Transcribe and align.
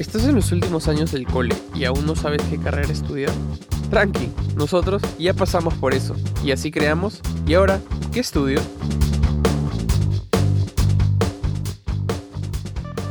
¿Estás 0.00 0.24
en 0.24 0.34
los 0.34 0.50
últimos 0.50 0.88
años 0.88 1.12
del 1.12 1.26
cole 1.26 1.54
y 1.74 1.84
aún 1.84 2.06
no 2.06 2.16
sabes 2.16 2.40
qué 2.48 2.58
carrera 2.58 2.90
estudiar? 2.90 3.34
Tranqui, 3.90 4.32
nosotros 4.56 5.02
ya 5.18 5.34
pasamos 5.34 5.74
por 5.74 5.92
eso 5.92 6.16
y 6.42 6.52
así 6.52 6.70
creamos. 6.70 7.20
¿Y 7.46 7.52
ahora 7.52 7.82
qué 8.10 8.20
estudio? 8.20 8.62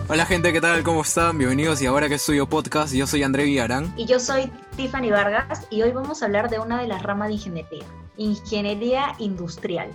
Hola 0.07 0.25
gente, 0.25 0.51
¿qué 0.51 0.59
tal? 0.59 0.81
¿Cómo 0.81 1.03
están? 1.03 1.37
Bienvenidos 1.37 1.79
y 1.83 1.85
ahora 1.85 2.09
que 2.09 2.15
estudio 2.15 2.49
podcast, 2.49 2.91
yo 2.91 3.05
soy 3.05 3.21
André 3.21 3.43
Villarán. 3.43 3.93
Y 3.95 4.07
yo 4.07 4.19
soy 4.19 4.51
Tiffany 4.75 5.11
Vargas 5.11 5.67
y 5.69 5.83
hoy 5.83 5.91
vamos 5.91 6.23
a 6.23 6.25
hablar 6.25 6.49
de 6.49 6.57
una 6.57 6.81
de 6.81 6.87
las 6.87 7.03
ramas 7.03 7.27
de 7.27 7.35
ingeniería, 7.35 7.85
ingeniería 8.17 9.13
industrial. 9.19 9.91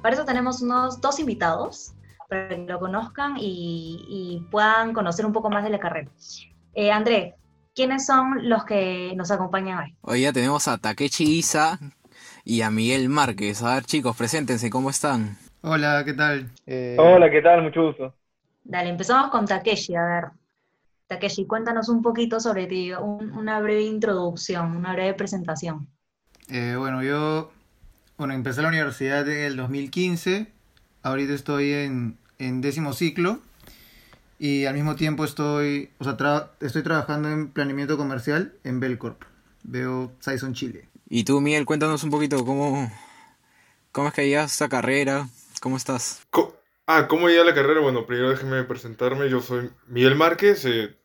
Para 0.00 0.14
eso 0.14 0.24
tenemos 0.24 0.62
unos 0.62 0.98
dos 0.98 1.20
invitados 1.20 1.92
para 2.32 2.48
que 2.48 2.56
lo 2.56 2.78
conozcan 2.78 3.34
y, 3.38 4.42
puedan 4.50 4.94
conocer 4.94 5.26
un 5.26 5.34
poco 5.34 5.50
más 5.50 5.64
de 5.64 5.68
la 5.68 5.78
carrera. 5.78 6.10
Eh, 6.72 6.90
André, 6.90 7.34
¿quiénes 7.74 8.06
son 8.06 8.48
los 8.48 8.64
que 8.64 9.12
nos 9.16 9.30
acompañan 9.30 9.78
hoy? 9.78 9.94
Hoy 10.00 10.22
ya 10.22 10.32
tenemos 10.32 10.66
a 10.66 10.78
Takechi 10.78 11.24
Isa 11.24 11.78
y 12.42 12.62
a 12.62 12.70
Miguel 12.70 13.10
Márquez. 13.10 13.62
A 13.62 13.74
ver 13.74 13.84
chicos, 13.84 14.16
preséntense, 14.16 14.70
¿cómo 14.70 14.88
están? 14.88 15.36
Hola, 15.60 16.02
¿qué 16.06 16.14
tal? 16.14 16.50
Eh, 16.66 16.96
Hola, 16.98 17.30
¿qué 17.30 17.42
tal? 17.42 17.64
Mucho 17.64 17.84
gusto. 17.88 18.14
Dale, 18.64 18.88
empezamos 18.88 19.30
con 19.30 19.44
Takeshi. 19.44 19.94
A 19.94 20.04
ver, 20.04 20.24
Takeshi, 21.08 21.46
cuéntanos 21.46 21.90
un 21.90 22.00
poquito 22.00 22.40
sobre 22.40 22.66
ti, 22.66 22.92
una 22.94 23.60
breve 23.60 23.82
introducción, 23.82 24.74
una 24.74 24.94
breve 24.94 25.12
presentación. 25.12 25.86
Eh, 26.48 26.76
bueno, 26.78 27.02
yo 27.02 27.52
bueno, 28.16 28.32
empecé 28.32 28.62
la 28.62 28.68
universidad 28.68 29.28
en 29.28 29.44
el 29.44 29.56
2015. 29.56 30.46
Ahorita 31.02 31.34
estoy 31.34 31.72
en, 31.72 32.16
en 32.42 32.60
décimo 32.60 32.92
ciclo 32.92 33.40
y 34.38 34.64
al 34.64 34.74
mismo 34.74 34.96
tiempo 34.96 35.24
estoy, 35.24 35.90
o 35.98 36.04
sea, 36.04 36.50
estoy 36.60 36.82
trabajando 36.82 37.30
en 37.30 37.52
planeamiento 37.52 37.96
comercial 37.96 38.54
en 38.64 38.80
Belcorp. 38.80 39.22
Veo 39.62 40.12
Saison 40.18 40.52
Chile. 40.52 40.88
Y 41.08 41.22
tú, 41.22 41.40
Miguel, 41.40 41.64
cuéntanos 41.64 42.02
un 42.02 42.10
poquito 42.10 42.44
cómo, 42.44 42.90
cómo 43.92 44.08
es 44.08 44.14
que 44.14 44.26
llegas 44.26 44.50
a 44.50 44.54
esta 44.54 44.68
carrera, 44.68 45.28
cómo 45.60 45.76
estás. 45.76 46.22
ah, 46.86 47.06
¿cómo 47.06 47.28
llegué 47.28 47.42
a 47.42 47.44
la 47.44 47.54
carrera? 47.54 47.80
Bueno, 47.80 48.04
primero 48.04 48.30
déjeme 48.30 48.64
presentarme. 48.64 49.30
Yo 49.30 49.40
soy 49.40 49.70
Miguel 49.86 50.16
Márquez, 50.16 50.64
eh, 50.64 50.96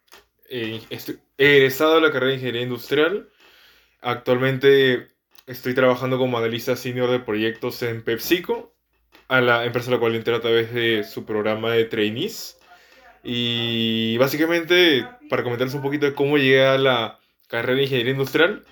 eh, 0.50 0.82
he 1.38 1.58
egresado 1.58 1.96
de 1.96 2.02
la 2.02 2.12
carrera 2.12 2.30
de 2.30 2.36
Ingeniería 2.38 2.64
Industrial. 2.64 3.30
Actualmente 4.02 5.12
estoy 5.46 5.76
trabajando 5.76 6.18
como 6.18 6.40
analista 6.40 6.76
senior 6.76 7.12
de 7.12 7.20
proyectos 7.20 7.84
en 7.84 8.04
PepsiCo 8.04 8.74
a 9.28 9.42
la 9.42 9.66
empresa 9.66 9.90
a 9.90 9.94
la 9.94 10.00
cual 10.00 10.16
entré 10.16 10.36
a 10.36 10.42
través 10.42 10.74
de 10.74 11.04
su 11.04 11.26
programa 11.26 11.72
de 11.72 11.86
trainees. 11.86 12.58
Y 13.24 14.18
básicamente, 14.18 15.06
para 15.30 15.44
comentarles 15.44 15.76
un 15.76 15.82
poquito 15.82 16.06
de 16.06 16.14
cómo 16.14 16.38
llegué 16.38 16.66
a 16.66 16.78
la 16.78 17.20
carrera 17.48 17.76
de 17.76 17.84
ingeniería 17.84 18.14
industrial, 18.14 18.64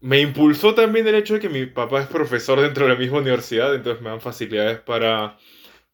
me 0.00 0.20
impulsó 0.20 0.74
también 0.74 1.06
el 1.06 1.16
hecho 1.16 1.34
de 1.34 1.40
que 1.40 1.48
mi 1.48 1.66
papá 1.66 2.00
es 2.00 2.06
profesor 2.06 2.60
dentro 2.60 2.86
de 2.86 2.92
la 2.92 2.98
misma 2.98 3.18
universidad, 3.18 3.74
entonces 3.74 4.02
me 4.02 4.10
dan 4.10 4.20
facilidades 4.20 4.80
para, 4.80 5.36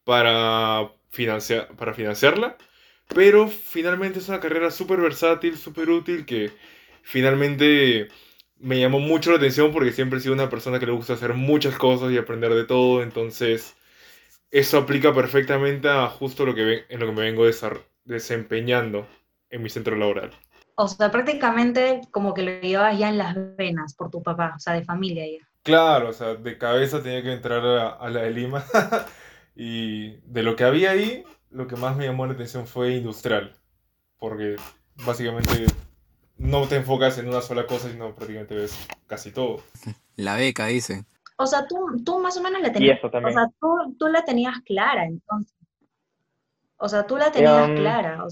para, 0.04 0.90
financiar, 1.10 1.68
para 1.76 1.94
financiarla. 1.94 2.56
Pero 3.08 3.48
finalmente 3.48 4.18
es 4.18 4.28
una 4.28 4.40
carrera 4.40 4.70
súper 4.70 5.00
versátil, 5.00 5.56
súper 5.58 5.90
útil, 5.90 6.24
que 6.26 6.50
finalmente 7.02 8.08
me 8.58 8.80
llamó 8.80 9.00
mucho 9.00 9.30
la 9.30 9.36
atención 9.36 9.72
porque 9.72 9.92
siempre 9.92 10.18
he 10.18 10.22
sido 10.22 10.34
una 10.34 10.50
persona 10.50 10.78
que 10.78 10.86
le 10.86 10.92
gusta 10.92 11.14
hacer 11.14 11.34
muchas 11.34 11.76
cosas 11.76 12.12
y 12.12 12.18
aprender 12.18 12.54
de 12.54 12.64
todo, 12.64 13.02
entonces 13.02 13.76
eso 14.50 14.78
aplica 14.78 15.12
perfectamente 15.12 15.88
a 15.88 16.08
justo 16.08 16.46
lo 16.46 16.54
que 16.54 16.84
en 16.88 17.00
lo 17.00 17.06
que 17.06 17.12
me 17.12 17.22
vengo 17.22 17.44
desempeñando 18.04 19.06
en 19.50 19.62
mi 19.62 19.68
centro 19.68 19.96
laboral. 19.96 20.30
O 20.76 20.88
sea, 20.88 21.10
prácticamente 21.10 22.00
como 22.10 22.34
que 22.34 22.42
lo 22.42 22.60
llevas 22.60 22.98
ya 22.98 23.08
en 23.08 23.18
las 23.18 23.36
venas 23.56 23.94
por 23.94 24.10
tu 24.10 24.22
papá, 24.22 24.54
o 24.56 24.58
sea, 24.58 24.74
de 24.74 24.84
familia 24.84 25.24
ya. 25.26 25.46
Claro, 25.62 26.10
o 26.10 26.12
sea, 26.12 26.34
de 26.34 26.58
cabeza 26.58 27.02
tenía 27.02 27.22
que 27.22 27.32
entrar 27.32 27.64
a 27.64 28.10
la 28.10 28.22
de 28.22 28.30
Lima 28.30 28.64
y 29.56 30.16
de 30.22 30.42
lo 30.42 30.56
que 30.56 30.64
había 30.64 30.90
ahí, 30.90 31.24
lo 31.50 31.66
que 31.66 31.76
más 31.76 31.96
me 31.96 32.06
llamó 32.06 32.26
la 32.26 32.34
atención 32.34 32.66
fue 32.66 32.94
industrial, 32.94 33.56
porque 34.18 34.56
básicamente 35.06 35.66
no 36.36 36.66
te 36.68 36.76
enfocas 36.76 37.18
en 37.18 37.28
una 37.28 37.40
sola 37.40 37.66
cosa, 37.66 37.90
sino 37.90 38.14
prácticamente 38.14 38.54
ves 38.54 38.86
casi 39.06 39.30
todo. 39.30 39.62
La 40.16 40.36
beca, 40.36 40.66
dice. 40.66 41.04
O 41.36 41.46
sea, 41.46 41.66
tú, 41.66 42.02
tú 42.04 42.18
más 42.20 42.36
o 42.36 42.42
menos 42.42 42.60
la 42.60 42.72
tenías. 42.72 42.98
O 43.02 43.10
sea, 43.10 43.50
tú, 43.60 43.96
tú, 43.98 44.08
la 44.08 44.24
tenías 44.24 44.60
clara, 44.64 45.04
entonces. 45.04 45.54
O 46.76 46.88
sea, 46.88 47.06
tú 47.06 47.16
la 47.16 47.32
tenías 47.32 47.68
um, 47.68 47.76
clara. 47.76 48.24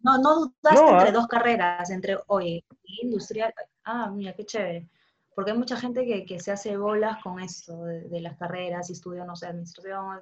no, 0.00 0.18
no 0.18 0.34
dudaste 0.34 0.80
entre 0.80 1.08
ah. 1.08 1.12
dos 1.12 1.26
carreras, 1.26 1.90
entre, 1.90 2.18
oye, 2.28 2.64
industrial. 3.02 3.52
Ah, 3.84 4.10
mira, 4.10 4.32
qué 4.32 4.44
chévere. 4.46 4.88
Porque 5.34 5.50
hay 5.50 5.58
mucha 5.58 5.76
gente 5.76 6.06
que, 6.06 6.24
que 6.24 6.40
se 6.40 6.52
hace 6.52 6.76
bolas 6.76 7.22
con 7.22 7.40
eso, 7.40 7.84
de, 7.84 8.20
las 8.20 8.36
carreras, 8.38 8.88
y 8.88 8.92
estudia, 8.92 9.24
no 9.24 9.34
sé, 9.34 9.46
administración. 9.46 10.20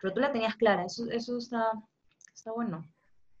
Pero 0.00 0.14
tú 0.14 0.20
la 0.20 0.32
tenías 0.32 0.56
clara, 0.56 0.84
eso, 0.84 1.10
eso 1.10 1.38
está, 1.38 1.70
está 2.34 2.52
bueno. 2.52 2.86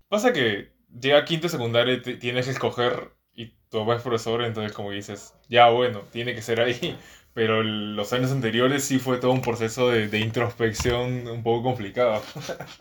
Pasa 0.08 0.32
que 0.32 0.72
llega 1.00 1.24
quinto 1.24 1.48
secundario 1.48 1.94
y 1.94 2.18
tienes 2.18 2.46
que 2.46 2.52
escoger 2.52 3.12
y 3.34 3.54
tu 3.68 3.78
papá 3.78 3.96
es 3.96 4.02
profesor, 4.02 4.42
entonces 4.42 4.72
como 4.72 4.90
dices, 4.90 5.34
ya 5.48 5.68
bueno, 5.70 6.00
tiene 6.10 6.34
que 6.34 6.42
ser 6.42 6.60
ahí. 6.60 6.98
Pero 7.34 7.62
los 7.62 8.12
años 8.12 8.30
anteriores 8.30 8.84
sí 8.84 8.98
fue 8.98 9.16
todo 9.16 9.30
un 9.32 9.40
proceso 9.40 9.88
de, 9.88 10.18
introspección 10.18 11.26
un 11.26 11.42
poco 11.42 11.62
complicado. 11.62 12.22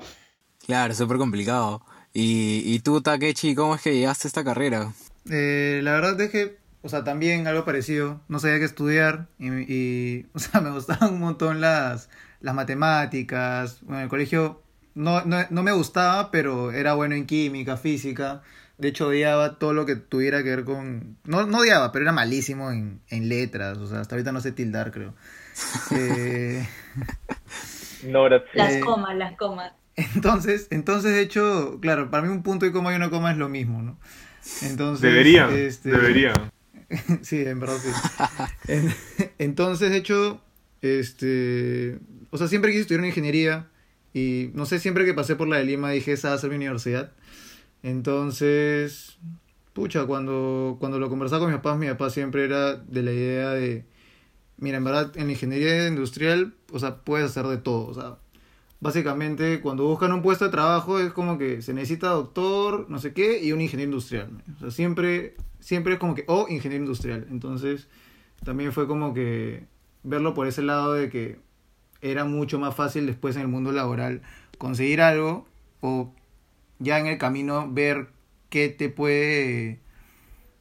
claro, 0.66 0.94
súper 0.94 1.18
complicado. 1.18 1.82
¿Y, 2.12 2.62
¿Y 2.66 2.80
tú, 2.80 3.02
Takechi, 3.02 3.56
cómo 3.56 3.76
es 3.76 3.82
que 3.82 3.96
llegaste 3.96 4.28
a 4.28 4.30
esta 4.30 4.44
carrera? 4.44 4.92
Eh, 5.30 5.80
la 5.84 5.94
verdad 5.94 6.20
es 6.20 6.32
que, 6.32 6.58
o 6.82 6.90
sea, 6.90 7.06
también 7.06 7.48
algo 7.48 7.64
parecido. 7.64 8.20
No 8.28 8.40
sabía 8.40 8.60
qué 8.60 8.66
estudiar 8.66 9.30
y, 9.40 10.26
o 10.34 10.40
sea, 10.40 10.60
me 10.60 10.72
gustaban 10.72 11.14
un 11.14 11.22
montón 11.22 11.62
las, 11.62 12.10
las 12.42 12.54
matemáticas. 12.54 13.80
Bueno, 13.84 14.00
en 14.00 14.04
el 14.04 14.10
colegio 14.10 14.61
no, 14.96 15.24
no, 15.26 15.38
no 15.50 15.64
me 15.64 15.72
gustaba, 15.72 16.32
pero 16.32 16.72
era 16.72 16.94
bueno 16.94 17.16
en 17.16 17.26
química, 17.26 17.78
física. 17.78 18.42
De 18.78 18.88
hecho, 18.88 19.08
odiaba 19.08 19.60
todo 19.60 19.74
lo 19.74 19.86
que 19.86 19.96
tuviera 19.96 20.44
que 20.44 20.50
ver 20.50 20.64
con... 20.64 21.18
No, 21.24 21.46
no 21.46 21.60
odiaba, 21.60 21.92
pero 21.92 22.04
era 22.04 22.12
malísimo 22.12 22.72
en, 22.72 23.00
en 23.10 23.30
letras. 23.30 23.78
O 23.78 23.88
sea, 23.88 24.00
hasta 24.00 24.16
ahorita 24.16 24.32
no 24.32 24.42
sé 24.42 24.52
tildar, 24.52 24.92
creo. 24.92 25.14
Eh... 25.92 26.68
no, 28.06 28.28
las 28.30 28.42
eh, 28.54 28.80
comas, 28.80 29.16
las 29.16 29.38
comas. 29.38 29.74
Entonces, 29.96 30.68
entonces, 30.72 31.12
de 31.12 31.22
hecho, 31.22 31.80
claro, 31.82 32.10
para 32.10 32.24
mí 32.24 32.30
un 32.30 32.42
punto 32.42 32.66
y 32.66 32.72
coma 32.72 32.94
y 32.94 32.96
una 32.96 33.10
coma 33.10 33.32
es 33.32 33.38
lo 33.38 33.50
mismo, 33.50 33.82
¿no? 33.82 34.00
Entonces, 34.64 35.02
debería, 35.02 35.50
este... 35.52 35.92
debería. 35.92 36.34
sí, 37.22 37.42
en 37.46 37.60
verdad 37.60 37.78
sí. 37.78 39.28
Entonces, 39.38 39.92
de 39.92 39.98
hecho, 39.98 40.42
este, 40.82 42.00
o 42.32 42.38
sea, 42.38 42.48
siempre 42.48 42.72
quise 42.72 42.82
estudiar 42.82 43.06
ingeniería, 43.06 43.68
y 44.14 44.52
no 44.54 44.66
sé, 44.66 44.80
siempre 44.80 45.06
que 45.06 45.14
pasé 45.14 45.36
por 45.36 45.48
la 45.48 45.58
de 45.58 45.66
Lima 45.66 45.92
dije, 45.92 46.14
esa 46.14 46.30
va 46.30 46.36
a 46.36 46.38
ser 46.38 46.50
mi 46.50 46.58
universidad. 46.58 47.12
Entonces, 47.84 49.18
pucha, 49.74 50.06
cuando, 50.06 50.78
cuando 50.80 51.00
lo 51.00 51.10
conversaba 51.10 51.42
con 51.42 51.50
mis 51.50 51.58
papás, 51.58 51.80
mi 51.80 51.88
papá 51.88 52.10
siempre 52.10 52.46
era 52.46 52.76
de 52.76 53.04
la 53.04 53.12
idea 53.12 53.50
de, 53.52 53.86
mira, 54.58 54.78
en 54.78 54.84
verdad, 54.84 55.12
en 55.16 55.28
la 55.28 55.34
ingeniería 55.34 55.88
industrial, 55.88 56.54
o 56.72 56.80
sea, 56.80 56.98
puedes 56.98 57.30
hacer 57.30 57.46
de 57.48 57.58
todo. 57.58 57.88
O 57.88 57.94
sea, 57.94 58.18
básicamente, 58.80 59.62
cuando 59.62 59.86
buscan 59.86 60.12
un 60.12 60.22
puesto 60.22 60.46
de 60.46 60.52
trabajo 60.52 61.00
es 61.00 61.14
como 61.14 61.38
que 61.38 61.62
se 61.62 61.74
necesita 61.74 62.10
doctor, 62.10 62.88
no 62.90 63.00
sé 63.00 63.14
qué, 63.14 63.44
y 63.44 63.54
un 63.54 63.62
ingeniero 63.62 63.92
industrial. 63.92 64.30
O 64.58 64.60
sea, 64.60 64.72
siempre, 64.72 65.36
siempre 65.60 65.94
es 65.94 66.00
como 66.00 66.16
que, 66.16 66.26
o 66.28 66.48
ingeniero 66.50 66.84
industrial. 66.84 67.28
Entonces, 67.32 67.88
también 68.44 68.74
fue 68.74 68.88
como 68.88 69.14
que 69.14 69.66
verlo 70.04 70.34
por 70.34 70.48
ese 70.48 70.64
lado 70.64 70.94
de 70.94 71.10
que 71.10 71.40
era 72.02 72.26
mucho 72.26 72.60
más 72.60 72.76
fácil 72.76 73.06
después 73.06 73.36
en 73.36 73.44
el 73.44 73.48
mundo 73.48 73.72
laboral 73.72 74.22
conseguir 74.58 75.02
algo 75.02 75.48
o 75.82 76.14
ya 76.80 77.00
en 77.00 77.08
el 77.08 77.18
camino 77.18 77.68
ver 77.72 78.08
qué 78.50 78.70
te 78.70 78.90
puede, 78.90 79.80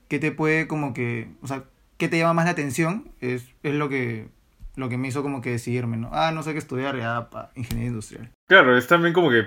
qué 0.09 0.19
te 0.19 0.33
puede 0.33 0.69
como 0.69 0.95
que, 0.95 1.29
o 1.43 1.47
sea, 1.47 1.65
qué 1.97 2.09
te 2.09 2.19
llama 2.19 2.35
más 2.35 2.45
la 2.47 2.53
atención, 2.53 3.13
es, 3.21 3.45
es 3.63 3.75
lo 3.75 3.89
que 3.89 4.29
lo 4.77 4.89
que 4.89 4.97
me 4.97 5.09
hizo 5.09 5.23
como 5.23 5.41
que 5.41 5.51
decidirme, 5.51 5.97
¿no? 5.97 6.11
Ah, 6.13 6.33
no 6.33 6.43
sé 6.43 6.53
qué 6.53 6.59
estudiar, 6.59 6.97
ya, 6.97 7.29
para 7.31 7.51
ingeniería 7.55 7.91
industrial. 7.91 8.33
Claro, 8.47 8.77
es 8.77 8.87
también 8.87 9.13
como 9.13 9.31
que 9.31 9.47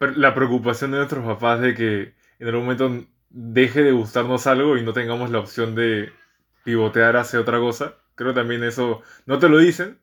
la 0.00 0.34
preocupación 0.34 0.90
de 0.90 0.98
nuestros 0.98 1.24
papás 1.24 1.60
de 1.60 1.74
que 1.74 2.14
en 2.38 2.48
algún 2.48 2.64
momento 2.64 3.06
deje 3.30 3.82
de 3.82 3.92
gustarnos 3.92 4.46
algo 4.46 4.76
y 4.76 4.82
no 4.82 4.92
tengamos 4.92 5.30
la 5.30 5.38
opción 5.38 5.74
de 5.74 6.12
pivotear 6.64 7.16
hacia 7.16 7.40
otra 7.40 7.58
cosa. 7.58 7.94
Creo 8.14 8.34
también 8.34 8.62
eso, 8.64 9.02
no 9.24 9.38
te 9.38 9.48
lo 9.48 9.58
dicen, 9.58 9.98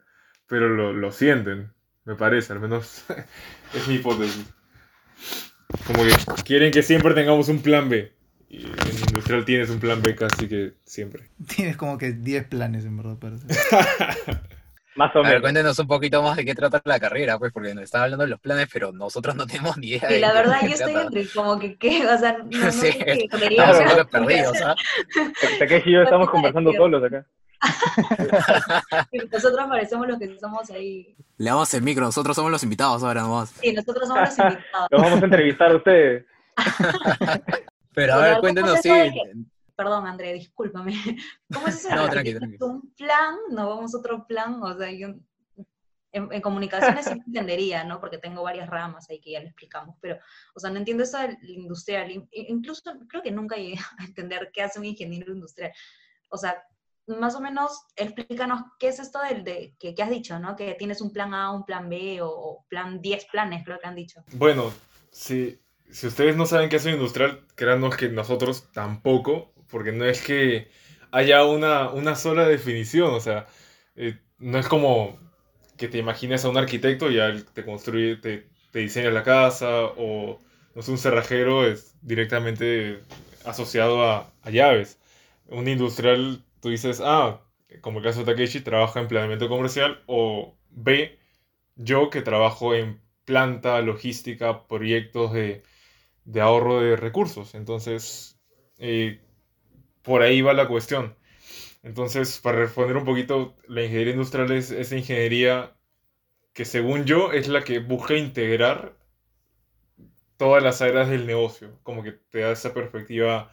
pero 0.47 0.69
lo, 0.69 0.93
lo 0.93 1.11
sienten, 1.11 1.71
me 2.05 2.15
parece, 2.15 2.53
al 2.53 2.59
menos 2.59 3.05
es 3.73 3.87
mi 3.87 3.95
hipótesis. 3.95 4.45
Como 5.87 6.03
que 6.03 6.43
quieren 6.43 6.71
que 6.71 6.83
siempre 6.83 7.13
tengamos 7.13 7.49
un 7.49 7.61
plan 7.61 7.89
B. 7.89 8.11
Y 8.49 8.65
en 8.65 8.99
industrial 9.07 9.45
tienes 9.45 9.69
un 9.71 9.79
plan 9.79 10.01
B 10.01 10.15
casi 10.15 10.47
que 10.47 10.73
siempre. 10.85 11.23
Tienes 11.55 11.75
como 11.75 11.97
que 11.97 12.11
10 12.11 12.47
planes 12.47 12.85
en 12.85 12.97
verdad, 12.97 13.17
parece. 13.19 13.47
Más 14.95 15.15
o 15.15 15.23
menos. 15.23 15.41
cuéntenos 15.41 15.79
un 15.79 15.87
poquito 15.87 16.21
más 16.21 16.37
de 16.37 16.45
qué 16.45 16.53
trata 16.53 16.79
la 16.85 16.99
carrera, 16.99 17.39
pues, 17.39 17.51
porque 17.51 17.73
nos 17.73 17.85
están 17.85 18.03
hablando 18.03 18.25
de 18.25 18.29
los 18.29 18.39
planes, 18.39 18.67
pero 18.71 18.91
nosotros 18.91 19.35
no 19.35 19.47
tenemos 19.47 19.75
ni 19.75 19.87
idea. 19.87 20.15
Y 20.15 20.19
la 20.19 20.31
verdad, 20.31 20.59
yo 20.61 20.67
estoy 20.67 20.93
entre 20.93 21.27
como 21.33 21.57
que, 21.57 21.75
¿qué? 21.77 22.05
O 22.05 22.15
sea, 22.15 22.37
no, 22.37 22.45
no 22.45 22.71
sí, 22.71 22.91
sé 22.91 23.27
estamos 23.31 23.79
un 23.79 23.85
poco 23.87 24.07
perdidos, 24.11 24.61
¿ah? 24.61 24.75
Takeshi 25.57 25.89
y 25.89 25.93
yo 25.93 26.03
estamos 26.03 26.29
conversando 26.29 26.71
solos 26.73 27.03
acá. 27.03 27.25
Nosotros 29.31 29.67
parecemos 29.67 30.07
los 30.07 30.19
que 30.19 30.39
somos 30.39 30.69
ahí. 30.69 31.15
Le 31.37 31.49
damos 31.49 31.73
el 31.73 31.81
micro, 31.81 32.05
nosotros 32.05 32.35
somos 32.35 32.51
los 32.51 32.63
invitados 32.63 33.03
ahora 33.03 33.21
nomás. 33.21 33.49
Sí, 33.61 33.73
nosotros 33.73 34.07
somos 34.07 34.29
los 34.29 34.39
invitados. 34.39 34.87
Los 34.91 35.01
vamos 35.01 35.21
a 35.21 35.25
entrevistar 35.25 35.71
a 35.71 35.75
ustedes. 35.75 36.25
Pero 37.93 38.13
a 38.13 38.17
ver, 38.17 38.39
cuéntenos, 38.39 38.79
sí. 38.81 38.91
Perdón, 39.75 40.05
André, 40.05 40.33
discúlpame. 40.33 40.93
¿Cómo 41.53 41.67
es 41.67 41.85
eso? 41.85 41.95
No, 41.95 42.09
tranqui, 42.09 42.33
tranqui. 42.35 42.57
¿Un 42.59 42.93
plan? 42.95 43.35
¿No 43.51 43.69
vamos 43.69 43.93
a 43.93 43.97
otro 43.97 44.25
plan? 44.27 44.61
O 44.61 44.77
sea, 44.77 44.91
yo 44.91 45.15
en, 46.13 46.41
comunicaciones 46.41 47.05
sí 47.05 47.11
entendería, 47.27 47.83
¿no? 47.83 47.99
Porque 47.99 48.17
tengo 48.17 48.43
varias 48.43 48.69
ramas 48.69 49.09
ahí 49.09 49.19
que 49.19 49.31
ya 49.31 49.39
le 49.39 49.47
explicamos, 49.47 49.95
pero, 49.99 50.17
o 50.53 50.59
sea, 50.59 50.69
no 50.69 50.77
entiendo 50.77 51.03
eso 51.03 51.17
del 51.17 51.37
industrial. 51.41 52.27
Incluso 52.31 52.83
creo 53.09 53.21
que 53.21 53.31
nunca 53.31 53.55
llegué 53.55 53.79
a 53.97 54.05
entender 54.05 54.51
qué 54.53 54.61
hace 54.61 54.79
un 54.79 54.85
ingeniero 54.85 55.33
industrial. 55.33 55.71
O 56.29 56.37
sea, 56.37 56.63
más 57.07 57.35
o 57.35 57.41
menos 57.41 57.85
explícanos 57.95 58.61
qué 58.79 58.87
es 58.87 58.99
esto 58.99 59.19
del 59.21 59.43
de, 59.43 59.75
que, 59.79 59.95
has 60.01 60.09
dicho, 60.09 60.39
¿no? 60.39 60.55
Que 60.55 60.75
tienes 60.75 61.01
un 61.01 61.11
plan 61.11 61.33
A, 61.33 61.51
un 61.51 61.65
plan 61.65 61.89
B 61.89 62.19
o, 62.21 62.65
plan 62.69 63.01
10 63.01 63.25
planes, 63.25 63.63
creo 63.65 63.79
que 63.79 63.87
han 63.87 63.95
dicho. 63.95 64.23
Bueno, 64.33 64.71
si, 65.11 65.59
si 65.91 66.07
ustedes 66.07 66.35
no 66.35 66.45
saben 66.45 66.69
qué 66.69 66.77
es 66.77 66.85
un 66.85 66.93
industrial, 66.93 67.45
créanos 67.55 67.97
que 67.97 68.09
nosotros 68.09 68.71
tampoco, 68.71 69.53
porque 69.69 69.91
no 69.91 70.05
es 70.05 70.21
que 70.21 70.69
haya 71.11 71.45
una, 71.45 71.89
una 71.89 72.15
sola 72.15 72.47
definición, 72.47 73.13
o 73.13 73.19
sea, 73.19 73.47
eh, 73.95 74.19
no 74.37 74.57
es 74.59 74.67
como 74.67 75.17
que 75.77 75.87
te 75.87 75.97
imagines 75.97 76.45
a 76.45 76.49
un 76.49 76.57
arquitecto 76.57 77.11
y 77.11 77.15
ya 77.15 77.33
te 77.53 77.65
construye, 77.65 78.15
te, 78.17 78.49
te 78.71 78.79
diseña 78.79 79.11
la 79.11 79.23
casa, 79.23 79.85
o 79.97 80.39
no 80.75 80.81
sé, 80.81 80.91
un 80.91 80.97
cerrajero 80.97 81.67
es 81.67 81.95
directamente 82.01 83.01
asociado 83.45 84.03
a, 84.03 84.31
a 84.41 84.49
llaves. 84.49 84.99
Un 85.47 85.67
industrial, 85.67 86.43
tú 86.63 86.69
dices, 86.69 87.01
ah, 87.03 87.41
como 87.81 87.99
el 87.99 88.05
caso 88.05 88.23
de 88.23 88.33
Takeshi, 88.33 88.61
trabaja 88.61 89.01
en 89.01 89.09
planeamiento 89.09 89.49
comercial, 89.49 90.01
o 90.07 90.57
B, 90.69 91.19
yo 91.75 92.09
que 92.09 92.21
trabajo 92.21 92.73
en 92.73 93.01
planta, 93.25 93.81
logística, 93.81 94.65
proyectos 94.65 95.33
de, 95.33 95.63
de 96.23 96.41
ahorro 96.41 96.79
de 96.79 96.95
recursos. 96.95 97.53
Entonces, 97.53 98.39
eh, 98.79 99.21
por 100.03 100.21
ahí 100.21 100.41
va 100.41 100.53
la 100.53 100.69
cuestión. 100.69 101.17
Entonces, 101.83 102.39
para 102.39 102.59
responder 102.59 102.95
un 102.95 103.05
poquito, 103.05 103.57
la 103.67 103.83
ingeniería 103.83 104.13
industrial 104.13 104.49
es 104.53 104.71
esa 104.71 104.95
ingeniería 104.95 105.75
que 106.53 106.63
según 106.63 107.03
yo 107.03 107.33
es 107.33 107.49
la 107.49 107.63
que 107.65 107.79
busca 107.79 108.15
integrar 108.15 108.95
todas 110.37 110.63
las 110.63 110.81
áreas 110.81 111.09
del 111.09 111.27
negocio, 111.27 111.77
como 111.83 112.03
que 112.03 112.13
te 112.13 112.39
da 112.39 112.51
esa 112.51 112.73
perspectiva 112.73 113.51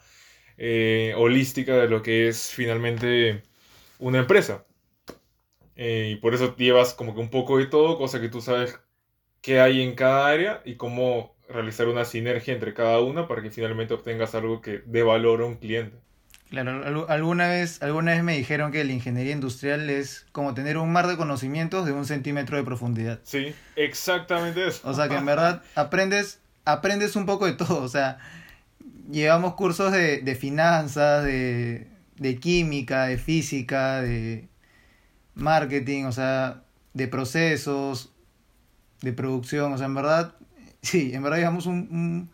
eh, 0.57 1.13
holística 1.17 1.75
de 1.77 1.87
lo 1.87 2.01
que 2.01 2.27
es 2.27 2.51
finalmente 2.51 3.43
una 3.99 4.19
empresa. 4.19 4.65
Eh, 5.75 6.11
y 6.13 6.15
por 6.17 6.33
eso 6.33 6.55
llevas 6.55 6.93
como 6.93 7.13
que 7.13 7.21
un 7.21 7.29
poco 7.29 7.57
de 7.57 7.65
todo, 7.65 7.97
cosa 7.97 8.21
que 8.21 8.29
tú 8.29 8.41
sabes 8.41 8.79
qué 9.41 9.59
hay 9.59 9.81
en 9.81 9.95
cada 9.95 10.27
área 10.27 10.61
y 10.65 10.75
cómo 10.75 11.35
realizar 11.49 11.87
una 11.87 12.05
sinergia 12.05 12.53
entre 12.53 12.73
cada 12.73 12.99
una 12.99 13.27
para 13.27 13.41
que 13.41 13.51
finalmente 13.51 13.93
obtengas 13.93 14.35
algo 14.35 14.61
que 14.61 14.83
dé 14.85 15.03
valor 15.03 15.41
a 15.41 15.45
un 15.45 15.55
cliente. 15.55 15.97
Claro, 16.51 17.07
alguna 17.07 17.47
vez, 17.47 17.81
alguna 17.81 18.11
vez 18.11 18.23
me 18.23 18.35
dijeron 18.35 18.73
que 18.73 18.83
la 18.83 18.91
ingeniería 18.91 19.31
industrial 19.31 19.89
es 19.89 20.25
como 20.33 20.53
tener 20.53 20.77
un 20.77 20.91
mar 20.91 21.07
de 21.07 21.15
conocimientos 21.15 21.85
de 21.85 21.93
un 21.93 22.05
centímetro 22.05 22.57
de 22.57 22.63
profundidad. 22.63 23.21
Sí, 23.23 23.55
exactamente 23.77 24.67
eso. 24.67 24.81
O 24.83 24.93
sea 24.93 25.07
que 25.07 25.15
en 25.15 25.25
verdad 25.25 25.63
aprendes, 25.75 26.41
aprendes 26.65 27.15
un 27.15 27.25
poco 27.25 27.45
de 27.45 27.53
todo. 27.53 27.81
O 27.81 27.87
sea, 27.87 28.19
llevamos 29.11 29.55
cursos 29.55 29.91
de, 29.91 30.21
de 30.21 30.35
finanzas, 30.35 31.23
de, 31.23 31.87
de 32.17 32.39
química, 32.39 33.05
de 33.05 33.17
física, 33.17 34.01
de 34.01 34.47
marketing, 35.35 36.05
o 36.05 36.11
sea, 36.11 36.63
de 36.93 37.07
procesos, 37.07 38.13
de 39.01 39.13
producción. 39.13 39.73
O 39.73 39.77
sea, 39.77 39.87
en 39.87 39.95
verdad, 39.95 40.35
sí, 40.81 41.11
en 41.13 41.23
verdad 41.23 41.37
llevamos 41.37 41.65
un, 41.65 41.87
un, 41.91 42.29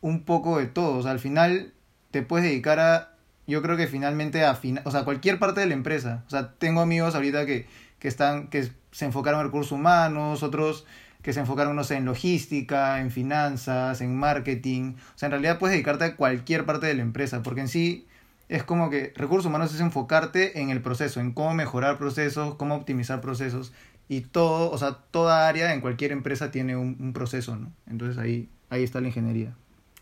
un 0.00 0.24
poco 0.24 0.58
de 0.58 0.66
todo. 0.66 0.98
O 0.98 1.02
sea, 1.02 1.12
al 1.12 1.20
final 1.20 1.72
te 2.10 2.22
puedes 2.22 2.46
dedicar 2.46 2.78
a 2.80 3.14
yo 3.46 3.62
creo 3.62 3.76
que 3.76 3.86
finalmente 3.86 4.44
a 4.44 4.58
o 4.84 4.90
sea, 4.90 5.04
cualquier 5.04 5.38
parte 5.38 5.60
de 5.60 5.66
la 5.66 5.74
empresa. 5.74 6.24
O 6.26 6.30
sea, 6.30 6.52
tengo 6.54 6.80
amigos 6.80 7.14
ahorita 7.14 7.44
que, 7.46 7.66
que 7.98 8.08
están, 8.08 8.48
que 8.48 8.70
se 8.90 9.04
enfocaron 9.04 9.40
en 9.40 9.46
recursos 9.46 9.72
humanos, 9.72 10.42
otros 10.42 10.86
que 11.24 11.32
se 11.32 11.40
enfocaron, 11.40 11.74
no 11.74 11.82
en 11.88 12.04
logística, 12.04 13.00
en 13.00 13.10
finanzas, 13.10 14.02
en 14.02 14.14
marketing. 14.14 14.92
O 14.92 15.18
sea, 15.18 15.28
en 15.28 15.30
realidad 15.30 15.58
puedes 15.58 15.72
dedicarte 15.72 16.04
a 16.04 16.16
cualquier 16.16 16.66
parte 16.66 16.86
de 16.86 16.92
la 16.92 17.00
empresa, 17.00 17.42
porque 17.42 17.62
en 17.62 17.68
sí 17.68 18.06
es 18.50 18.62
como 18.62 18.90
que 18.90 19.10
recursos 19.16 19.46
humanos 19.46 19.74
es 19.74 19.80
enfocarte 19.80 20.60
en 20.60 20.68
el 20.68 20.82
proceso, 20.82 21.20
en 21.20 21.32
cómo 21.32 21.54
mejorar 21.54 21.96
procesos, 21.96 22.56
cómo 22.56 22.74
optimizar 22.74 23.22
procesos. 23.22 23.72
Y 24.06 24.20
todo, 24.20 24.70
o 24.70 24.76
sea, 24.76 24.98
toda 25.10 25.48
área 25.48 25.72
en 25.72 25.80
cualquier 25.80 26.12
empresa 26.12 26.50
tiene 26.50 26.76
un, 26.76 27.14
proceso, 27.14 27.56
¿no? 27.56 27.72
Entonces 27.86 28.18
ahí, 28.18 28.50
ahí 28.68 28.82
está 28.82 29.00
la 29.00 29.06
ingeniería 29.06 29.56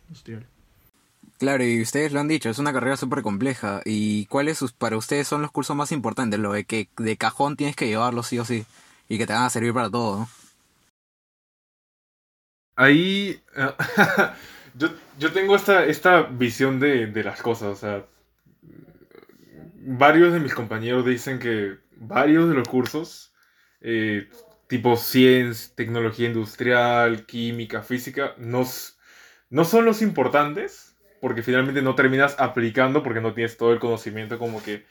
industrial. 0.09 0.45
Claro, 1.39 1.63
y 1.65 1.81
ustedes 1.81 2.13
lo 2.13 2.19
han 2.19 2.27
dicho, 2.27 2.51
es 2.51 2.59
una 2.59 2.73
carrera 2.73 2.97
súper 2.97 3.23
compleja. 3.23 3.81
¿Y 3.85 4.27
cuáles 4.27 4.61
para 4.77 4.97
ustedes 4.97 5.29
son 5.29 5.41
los 5.41 5.53
cursos 5.53 5.77
más 5.77 5.93
importantes? 5.93 6.41
Lo 6.41 6.53
de 6.53 6.65
que 6.65 6.89
de 6.97 7.17
cajón 7.17 7.57
tienes 7.57 7.77
que 7.77 7.87
llevarlo 7.87 8.25
sí 8.25 8.41
o 8.41 8.45
sí 8.45 8.67
y 9.09 9.19
que 9.19 9.27
te 9.29 9.35
van 9.35 9.45
a 9.45 9.51
servir 9.51 9.73
para 9.73 9.89
todo, 9.89 10.19
¿no? 10.19 10.42
Ahí 12.83 13.41
yo, 14.75 14.89
yo 15.19 15.33
tengo 15.33 15.55
esta, 15.55 15.85
esta 15.85 16.23
visión 16.23 16.81
de, 16.81 17.07
de 17.07 17.23
las 17.23 17.41
cosas, 17.41 17.69
o 17.69 17.77
sea, 17.77 18.07
varios 19.85 20.33
de 20.33 20.41
mis 20.41 20.53
compañeros 20.53 21.05
dicen 21.05 21.39
que 21.39 21.79
varios 21.97 22.49
de 22.49 22.55
los 22.55 22.69
cursos, 22.69 23.33
eh, 23.81 24.29
tipo 24.67 24.97
ciencia, 24.97 25.73
tecnología 25.77 26.27
industrial, 26.27 27.25
química, 27.27 27.83
física, 27.83 28.35
no, 28.39 28.67
no 29.51 29.65
son 29.65 29.85
los 29.85 30.03
importantes, 30.03 30.97
porque 31.21 31.43
finalmente 31.43 31.83
no 31.83 31.95
terminas 31.95 32.35
aplicando 32.41 33.05
porque 33.05 33.21
no 33.21 33.33
tienes 33.33 33.57
todo 33.57 33.73
el 33.73 33.79
conocimiento, 33.79 34.39
como 34.39 34.61
que 34.63 34.85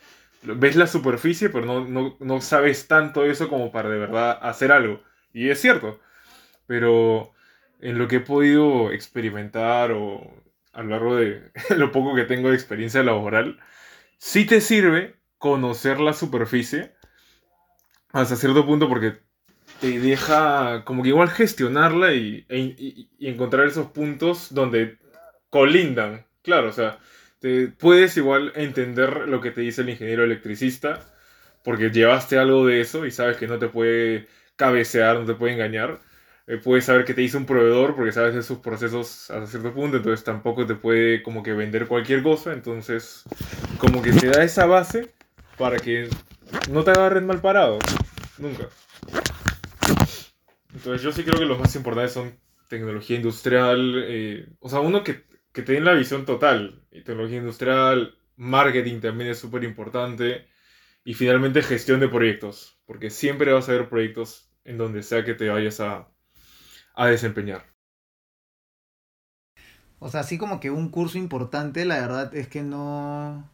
ves 0.43 0.77
la 0.77 0.88
superficie, 0.88 1.49
pero 1.49 1.65
no, 1.65 2.15
no, 2.17 2.41
sabes 2.41 2.88
tanto 2.88 3.25
eso 3.25 3.49
como 3.49 3.71
para 3.71 3.89
de 3.89 3.99
verdad 3.99 4.39
hacer 4.41 4.71
algo. 4.71 5.01
Y 5.33 5.49
es 5.49 5.59
cierto, 5.59 5.99
pero 6.67 7.33
en 7.81 7.98
lo 7.98 8.07
que 8.07 8.18
he 8.18 8.22
podido 8.22 8.92
experimentar 8.92 9.92
o 9.92 10.44
a 10.74 10.83
lo 10.83 10.89
largo 10.89 11.15
de 11.15 11.51
lo 11.77 11.91
poco 11.91 12.15
que 12.15 12.24
tengo 12.25 12.50
de 12.50 12.55
experiencia 12.55 13.03
laboral, 13.03 13.60
sí 14.17 14.46
te 14.46 14.62
sirve 14.62 15.15
conocer 15.38 16.00
la 16.00 16.13
superficie 16.13 16.94
hasta 18.13 18.36
cierto 18.36 18.65
punto 18.65 18.88
porque 18.89 19.20
te 19.79 20.00
deja 20.00 20.84
como 20.86 21.03
que 21.03 21.10
igual 21.10 21.29
gestionarla 21.29 22.13
y, 22.13 22.46
e, 22.50 23.10
y 23.17 23.27
encontrar 23.27 23.67
esos 23.67 23.88
puntos 23.88 24.53
donde 24.53 24.98
colindan. 25.50 26.25
Claro, 26.44 26.70
o 26.70 26.72
sea, 26.72 27.00
te 27.39 27.67
puedes 27.67 28.17
igual 28.17 28.51
entender 28.55 29.27
lo 29.27 29.41
que 29.41 29.51
te 29.51 29.62
dice 29.62 29.82
el 29.82 29.89
ingeniero 29.89 30.24
electricista, 30.24 31.01
porque 31.63 31.89
llevaste 31.89 32.38
algo 32.38 32.65
de 32.65 32.82
eso 32.82 33.05
y 33.05 33.12
sabes 33.12 33.38
que 33.38 33.48
no 33.48 33.60
te 33.60 33.67
puede 33.67 34.27
cabecear, 34.55 35.20
no 35.20 35.25
te 35.25 35.36
puede 35.36 35.53
engañar. 35.53 36.00
Eh, 36.48 36.57
puedes 36.57 36.86
saber 36.86 37.05
que 37.05 37.13
te 37.13 37.21
dice 37.21 37.38
un 37.38 37.45
proveedor 37.45 37.95
porque 37.95 38.12
sabes 38.12 38.33
de 38.33 38.43
sus 38.43 38.60
procesos 38.60 39.29
hasta 39.29 39.48
cierto 39.48 39.74
punto, 39.74 39.98
entonces 39.98 40.24
tampoco 40.24 40.65
te 40.65 40.75
puede 40.75 41.21
como 41.24 41.43
que 41.43 41.53
vender 41.53 41.88
cualquier 41.88 42.24
cosa, 42.24 42.53
entonces 42.53 43.24
como 43.77 44.01
que 44.01 44.12
te 44.12 44.27
da 44.27 44.43
esa 44.43 44.65
base 44.65 45.13
para 45.57 45.77
que 45.77 46.10
no 46.69 46.83
te 46.83 46.91
agarren 46.91 47.27
mal 47.27 47.41
parado, 47.41 47.79
nunca. 48.38 48.67
Entonces 50.74 51.01
yo 51.01 51.12
sí 51.12 51.24
creo 51.24 51.38
que 51.38 51.45
los 51.45 51.60
más 51.60 51.75
importantes 51.75 52.13
son 52.13 52.36
tecnología 52.67 53.17
industrial, 53.17 54.03
eh, 54.07 54.48
o 54.60 54.69
sea, 54.69 54.79
uno 54.79 55.03
que 55.03 55.31
que 55.51 55.62
te 55.63 55.74
den 55.74 55.86
la 55.86 55.93
visión 55.93 56.25
total. 56.25 56.81
tecnología 56.91 57.38
industrial, 57.38 58.17
marketing 58.36 59.01
también 59.01 59.31
es 59.31 59.39
súper 59.39 59.63
importante. 59.63 60.48
Y 61.03 61.13
finalmente 61.15 61.63
gestión 61.63 62.00
de 62.00 62.07
proyectos, 62.07 62.79
porque 62.86 63.10
siempre 63.10 63.51
vas 63.53 63.67
a 63.67 63.74
haber 63.74 63.89
proyectos 63.89 64.51
en 64.65 64.77
donde 64.77 65.03
sea 65.03 65.25
que 65.25 65.33
te 65.33 65.50
vayas 65.50 65.79
a, 65.79 66.11
a 66.95 67.07
desempeñar. 67.07 67.65
O 70.00 70.10
sea, 70.10 70.21
así 70.21 70.38
como 70.38 70.60
que 70.60 70.71
un 70.71 70.89
curso 70.89 71.17
importante, 71.17 71.86
la 71.86 72.00
verdad 72.01 72.36
es 72.36 72.48
que 72.48 72.63
no, 72.63 73.48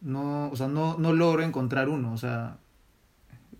no, 0.00 0.50
o 0.50 0.56
sea, 0.56 0.68
no, 0.68 0.96
no 0.98 1.12
logro 1.12 1.42
encontrar 1.42 1.88
uno. 1.88 2.12
O 2.14 2.16
sea, 2.18 2.58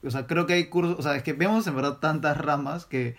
o 0.04 0.10
sea, 0.10 0.26
creo 0.26 0.46
que 0.46 0.54
hay 0.54 0.66
cursos, 0.68 0.98
o 0.98 1.02
sea, 1.02 1.16
es 1.16 1.22
que 1.22 1.32
vemos 1.34 1.66
en 1.66 1.76
verdad 1.76 1.98
tantas 1.98 2.36
ramas 2.38 2.86
que, 2.86 3.16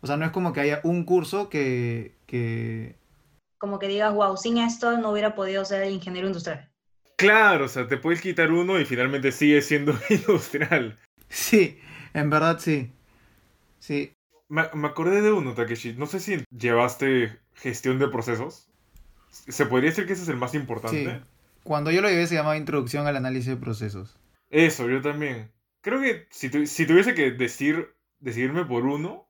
o 0.00 0.06
sea, 0.06 0.16
no 0.16 0.24
es 0.24 0.30
como 0.32 0.52
que 0.52 0.60
haya 0.60 0.80
un 0.84 1.04
curso 1.04 1.48
que, 1.50 2.14
que, 2.26 2.96
como 3.58 3.78
que 3.78 3.88
digas, 3.88 4.12
wow, 4.12 4.36
sin 4.36 4.58
esto 4.58 4.98
no 4.98 5.12
hubiera 5.12 5.34
podido 5.34 5.64
ser 5.64 5.88
ingeniero 5.90 6.26
industrial. 6.26 6.68
Claro, 7.16 7.66
o 7.66 7.68
sea, 7.68 7.86
te 7.86 7.96
puedes 7.96 8.20
quitar 8.20 8.50
uno 8.50 8.80
y 8.80 8.84
finalmente 8.84 9.30
sigue 9.30 9.62
siendo 9.62 9.94
industrial. 10.10 10.98
Sí, 11.28 11.78
En 12.14 12.28
verdad 12.30 12.58
sí. 12.58 12.92
Sí. 13.78 14.12
Me, 14.52 14.64
me 14.74 14.88
acordé 14.88 15.22
de 15.22 15.32
uno, 15.32 15.54
Takeshi. 15.54 15.94
No 15.94 16.04
sé 16.04 16.20
si 16.20 16.44
llevaste 16.50 17.38
gestión 17.54 17.98
de 17.98 18.08
procesos. 18.08 18.68
¿Se 19.30 19.64
podría 19.64 19.88
decir 19.88 20.06
que 20.06 20.12
ese 20.12 20.24
es 20.24 20.28
el 20.28 20.36
más 20.36 20.54
importante? 20.54 21.06
Sí. 21.06 21.24
Cuando 21.64 21.90
yo 21.90 22.02
lo 22.02 22.10
llevé 22.10 22.26
se 22.26 22.34
llamaba 22.34 22.58
Introducción 22.58 23.06
al 23.06 23.16
Análisis 23.16 23.46
de 23.46 23.56
Procesos. 23.56 24.18
Eso, 24.50 24.90
yo 24.90 25.00
también. 25.00 25.50
Creo 25.80 26.02
que 26.02 26.26
si, 26.28 26.66
si 26.66 26.84
tuviese 26.84 27.14
que 27.14 27.30
decir, 27.30 27.94
decidirme 28.20 28.66
por 28.66 28.84
uno, 28.84 29.26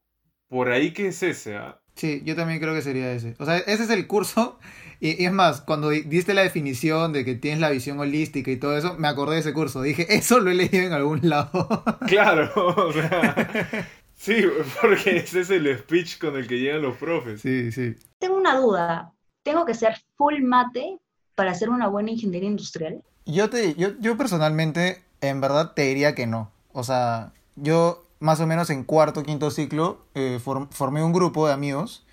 por 0.48 0.70
ahí 0.70 0.92
que 0.92 1.06
es 1.06 1.22
ese, 1.22 1.56
¿ah? 1.56 1.80
Sí, 1.94 2.22
yo 2.24 2.34
también 2.34 2.58
creo 2.58 2.74
que 2.74 2.82
sería 2.82 3.12
ese. 3.12 3.36
O 3.38 3.44
sea, 3.44 3.58
ese 3.58 3.84
es 3.84 3.90
el 3.90 4.08
curso. 4.08 4.58
Y, 5.04 5.24
es 5.24 5.32
más, 5.32 5.62
cuando 5.62 5.88
diste 5.88 6.32
la 6.32 6.42
definición 6.42 7.12
de 7.12 7.24
que 7.24 7.34
tienes 7.34 7.58
la 7.58 7.70
visión 7.70 7.98
holística 7.98 8.52
y 8.52 8.56
todo 8.56 8.78
eso, 8.78 8.94
me 8.98 9.08
acordé 9.08 9.34
de 9.34 9.40
ese 9.40 9.52
curso. 9.52 9.82
Dije, 9.82 10.06
eso 10.14 10.38
lo 10.38 10.52
he 10.52 10.54
leído 10.54 10.86
en 10.86 10.92
algún 10.92 11.28
lado. 11.28 11.82
Claro, 12.06 12.52
o 12.54 12.92
sea. 12.92 13.88
Sí, 14.22 14.44
porque 14.80 15.16
ese 15.18 15.40
es 15.40 15.50
el 15.50 15.78
speech 15.78 16.18
con 16.18 16.36
el 16.36 16.46
que 16.46 16.58
llegan 16.58 16.82
los 16.82 16.96
profes. 16.96 17.40
Sí, 17.40 17.72
sí. 17.72 17.96
Tengo 18.18 18.36
una 18.36 18.56
duda. 18.56 19.12
¿Tengo 19.42 19.66
que 19.66 19.74
ser 19.74 19.96
full 20.16 20.40
mate 20.42 20.98
para 21.34 21.50
hacer 21.50 21.68
una 21.68 21.88
buena 21.88 22.12
ingeniería 22.12 22.48
industrial? 22.48 23.02
Yo, 23.26 23.50
te, 23.50 23.74
yo, 23.74 23.90
yo 23.98 24.16
personalmente, 24.16 25.02
en 25.20 25.40
verdad, 25.40 25.72
te 25.74 25.82
diría 25.82 26.14
que 26.14 26.26
no. 26.26 26.50
O 26.72 26.84
sea, 26.84 27.32
yo 27.56 28.06
más 28.20 28.40
o 28.40 28.46
menos 28.46 28.70
en 28.70 28.84
cuarto, 28.84 29.24
quinto 29.24 29.50
ciclo, 29.50 30.06
eh, 30.14 30.40
formé 30.70 31.02
un 31.02 31.12
grupo 31.12 31.46
de 31.46 31.52
amigos, 31.52 32.06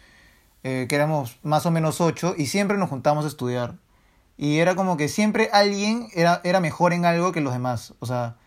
eh, 0.64 0.88
que 0.90 0.96
éramos 0.96 1.38
más 1.44 1.68
o 1.68 1.72
menos 1.72 2.02
ocho, 2.02 2.34
y 2.36 2.48
siempre 2.48 2.78
nos 2.78 2.90
juntamos 2.90 3.26
a 3.26 3.28
estudiar. 3.28 3.76
Y 4.36 4.58
era 4.58 4.76
como 4.76 4.98
que 4.98 5.08
siempre 5.08 5.50
alguien 5.54 6.08
era, 6.14 6.42
era 6.44 6.60
mejor 6.62 6.94
en 6.94 7.06
algo 7.06 7.32
que 7.32 7.42
los 7.42 7.54
demás. 7.54 7.94
O 8.00 8.06
sea, 8.08 8.38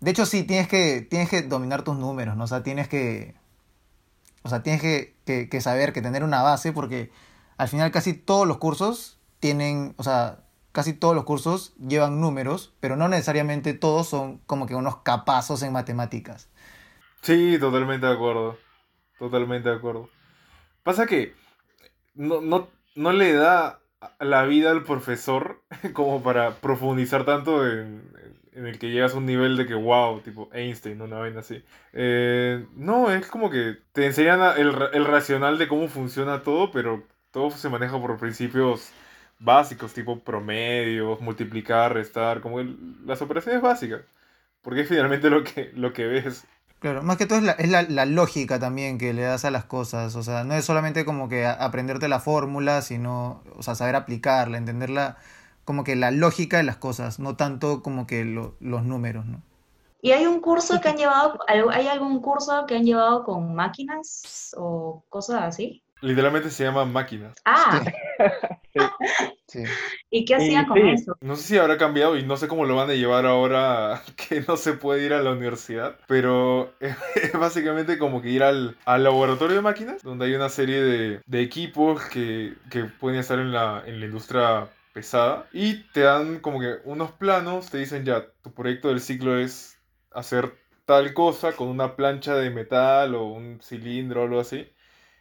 de 0.00 0.10
hecho 0.10 0.26
sí, 0.26 0.42
tienes 0.42 0.68
que, 0.68 1.00
tienes 1.02 1.28
que 1.28 1.42
dominar 1.42 1.82
tus 1.82 1.96
números, 1.96 2.36
¿no? 2.36 2.44
O 2.44 2.46
sea, 2.46 2.62
tienes 2.62 2.88
que... 2.88 3.34
O 4.42 4.48
sea, 4.48 4.62
tienes 4.62 4.80
que, 4.80 5.48
que, 5.48 5.60
saber, 5.60 5.92
que 5.92 6.02
tener 6.02 6.22
una 6.22 6.42
base, 6.42 6.72
porque 6.72 7.10
al 7.56 7.66
final 7.68 7.90
casi 7.90 8.12
todos 8.12 8.46
los 8.46 8.58
cursos 8.58 9.18
tienen, 9.40 9.94
o 9.96 10.04
sea, 10.04 10.44
casi 10.70 10.92
todos 10.92 11.16
los 11.16 11.24
cursos 11.24 11.74
llevan 11.78 12.20
números, 12.20 12.72
pero 12.78 12.94
no 12.94 13.08
necesariamente 13.08 13.74
todos 13.74 14.08
son 14.08 14.38
como 14.46 14.66
que 14.66 14.76
unos 14.76 14.98
capazos 14.98 15.62
en 15.62 15.72
matemáticas. 15.72 16.48
Sí, 17.22 17.58
totalmente 17.58 18.06
de 18.06 18.12
acuerdo. 18.12 18.56
Totalmente 19.18 19.68
de 19.68 19.74
acuerdo. 19.74 20.08
Pasa 20.84 21.06
que 21.06 21.34
no, 22.14 22.40
no, 22.40 22.68
no 22.94 23.12
le 23.12 23.32
da 23.32 23.80
la 24.20 24.44
vida 24.44 24.70
al 24.70 24.84
profesor 24.84 25.62
como 25.92 26.22
para 26.22 26.56
profundizar 26.56 27.24
tanto 27.24 27.66
en, 27.66 28.02
en, 28.56 28.66
el 28.66 28.78
que 28.78 28.90
llegas 28.90 29.14
a 29.14 29.18
un 29.18 29.26
nivel 29.26 29.56
de 29.56 29.66
que, 29.66 29.74
wow, 29.74 30.20
tipo 30.20 30.48
Einstein, 30.52 31.00
una 31.02 31.18
vaina 31.18 31.40
así. 31.40 31.62
Eh, 31.92 32.66
no, 32.74 33.10
es 33.10 33.26
como 33.28 33.50
que 33.50 33.76
te 33.92 34.06
enseñan 34.06 34.40
el, 34.58 34.74
el 34.92 35.04
racional 35.04 35.58
de 35.58 35.68
cómo 35.68 35.88
funciona 35.88 36.42
todo, 36.42 36.70
pero 36.70 37.04
todo 37.30 37.50
se 37.50 37.68
maneja 37.68 38.00
por 38.00 38.16
principios 38.18 38.90
básicos, 39.38 39.92
tipo 39.92 40.20
promedios, 40.20 41.20
multiplicar, 41.20 41.94
restar, 41.94 42.40
como 42.40 42.62
las 43.04 43.22
operaciones 43.22 43.62
básicas. 43.62 44.02
Porque 44.62 44.82
es 44.82 44.88
finalmente 44.88 45.30
lo 45.30 45.44
que, 45.44 45.72
lo 45.74 45.92
que 45.92 46.06
ves 46.06 46.44
Claro, 46.78 47.02
más 47.02 47.16
que 47.16 47.26
todo 47.26 47.38
es, 47.38 47.44
la, 47.44 47.52
es 47.52 47.70
la, 47.70 47.82
la, 47.82 48.04
lógica 48.04 48.58
también 48.58 48.98
que 48.98 49.14
le 49.14 49.22
das 49.22 49.46
a 49.46 49.50
las 49.50 49.64
cosas, 49.64 50.14
o 50.14 50.22
sea, 50.22 50.44
no 50.44 50.54
es 50.54 50.64
solamente 50.64 51.06
como 51.06 51.28
que 51.28 51.46
aprenderte 51.46 52.06
la 52.06 52.20
fórmula, 52.20 52.82
sino, 52.82 53.42
o 53.56 53.62
sea, 53.62 53.74
saber 53.74 53.96
aplicarla, 53.96 54.58
entenderla, 54.58 55.16
como 55.66 55.84
que 55.84 55.96
la 55.96 56.10
lógica 56.10 56.56
de 56.56 56.62
las 56.62 56.78
cosas, 56.78 57.18
no 57.18 57.36
tanto 57.36 57.82
como 57.82 58.06
que 58.06 58.24
los 58.24 58.84
números, 58.84 59.26
¿no? 59.26 59.42
¿Y 60.00 60.12
hay 60.12 60.24
un 60.24 60.40
curso 60.40 60.80
que 60.80 60.88
han 60.88 60.96
llevado, 60.96 61.38
hay 61.48 61.88
algún 61.88 62.22
curso 62.22 62.64
que 62.66 62.76
han 62.76 62.84
llevado 62.84 63.24
con 63.24 63.54
máquinas 63.54 64.54
o 64.56 65.04
cosas 65.08 65.42
así? 65.42 65.82
Literalmente 66.00 66.50
se 66.50 66.64
llama 66.64 66.84
máquinas. 66.84 67.34
Ah. 67.44 67.82
Sí. 69.48 69.64
¿Y 70.10 70.24
qué 70.24 70.34
hacían 70.34 70.66
con 70.66 70.78
eso? 70.78 71.16
No 71.20 71.36
sé 71.36 71.42
si 71.42 71.58
habrá 71.58 71.78
cambiado 71.78 72.16
y 72.16 72.24
no 72.24 72.36
sé 72.36 72.48
cómo 72.48 72.64
lo 72.66 72.76
van 72.76 72.90
a 72.90 72.94
llevar 72.94 73.26
ahora 73.26 74.02
que 74.28 74.42
no 74.42 74.56
se 74.56 74.74
puede 74.74 75.04
ir 75.04 75.14
a 75.14 75.22
la 75.22 75.32
universidad, 75.32 75.96
pero 76.06 76.74
es 76.80 76.96
básicamente 77.38 77.98
como 77.98 78.20
que 78.20 78.30
ir 78.30 78.42
al, 78.42 78.76
laboratorio 78.86 79.56
de 79.56 79.62
máquinas, 79.62 80.02
donde 80.02 80.26
hay 80.26 80.34
una 80.34 80.50
serie 80.50 80.80
de, 80.82 81.42
equipos 81.42 82.02
que, 82.04 82.54
pueden 83.00 83.18
estar 83.18 83.38
en 83.38 83.52
la, 83.52 83.82
en 83.86 84.00
la 84.00 84.06
industria 84.06 84.68
pesada 84.96 85.46
y 85.52 85.82
te 85.92 86.00
dan 86.00 86.40
como 86.40 86.58
que 86.58 86.76
unos 86.84 87.12
planos, 87.12 87.68
te 87.68 87.76
dicen 87.76 88.06
ya, 88.06 88.32
tu 88.42 88.54
proyecto 88.54 88.88
del 88.88 89.02
ciclo 89.02 89.38
es 89.38 89.76
hacer 90.10 90.54
tal 90.86 91.12
cosa 91.12 91.52
con 91.52 91.68
una 91.68 91.96
plancha 91.96 92.34
de 92.34 92.48
metal 92.48 93.14
o 93.14 93.26
un 93.26 93.60
cilindro 93.62 94.22
o 94.22 94.24
algo 94.24 94.40
así. 94.40 94.66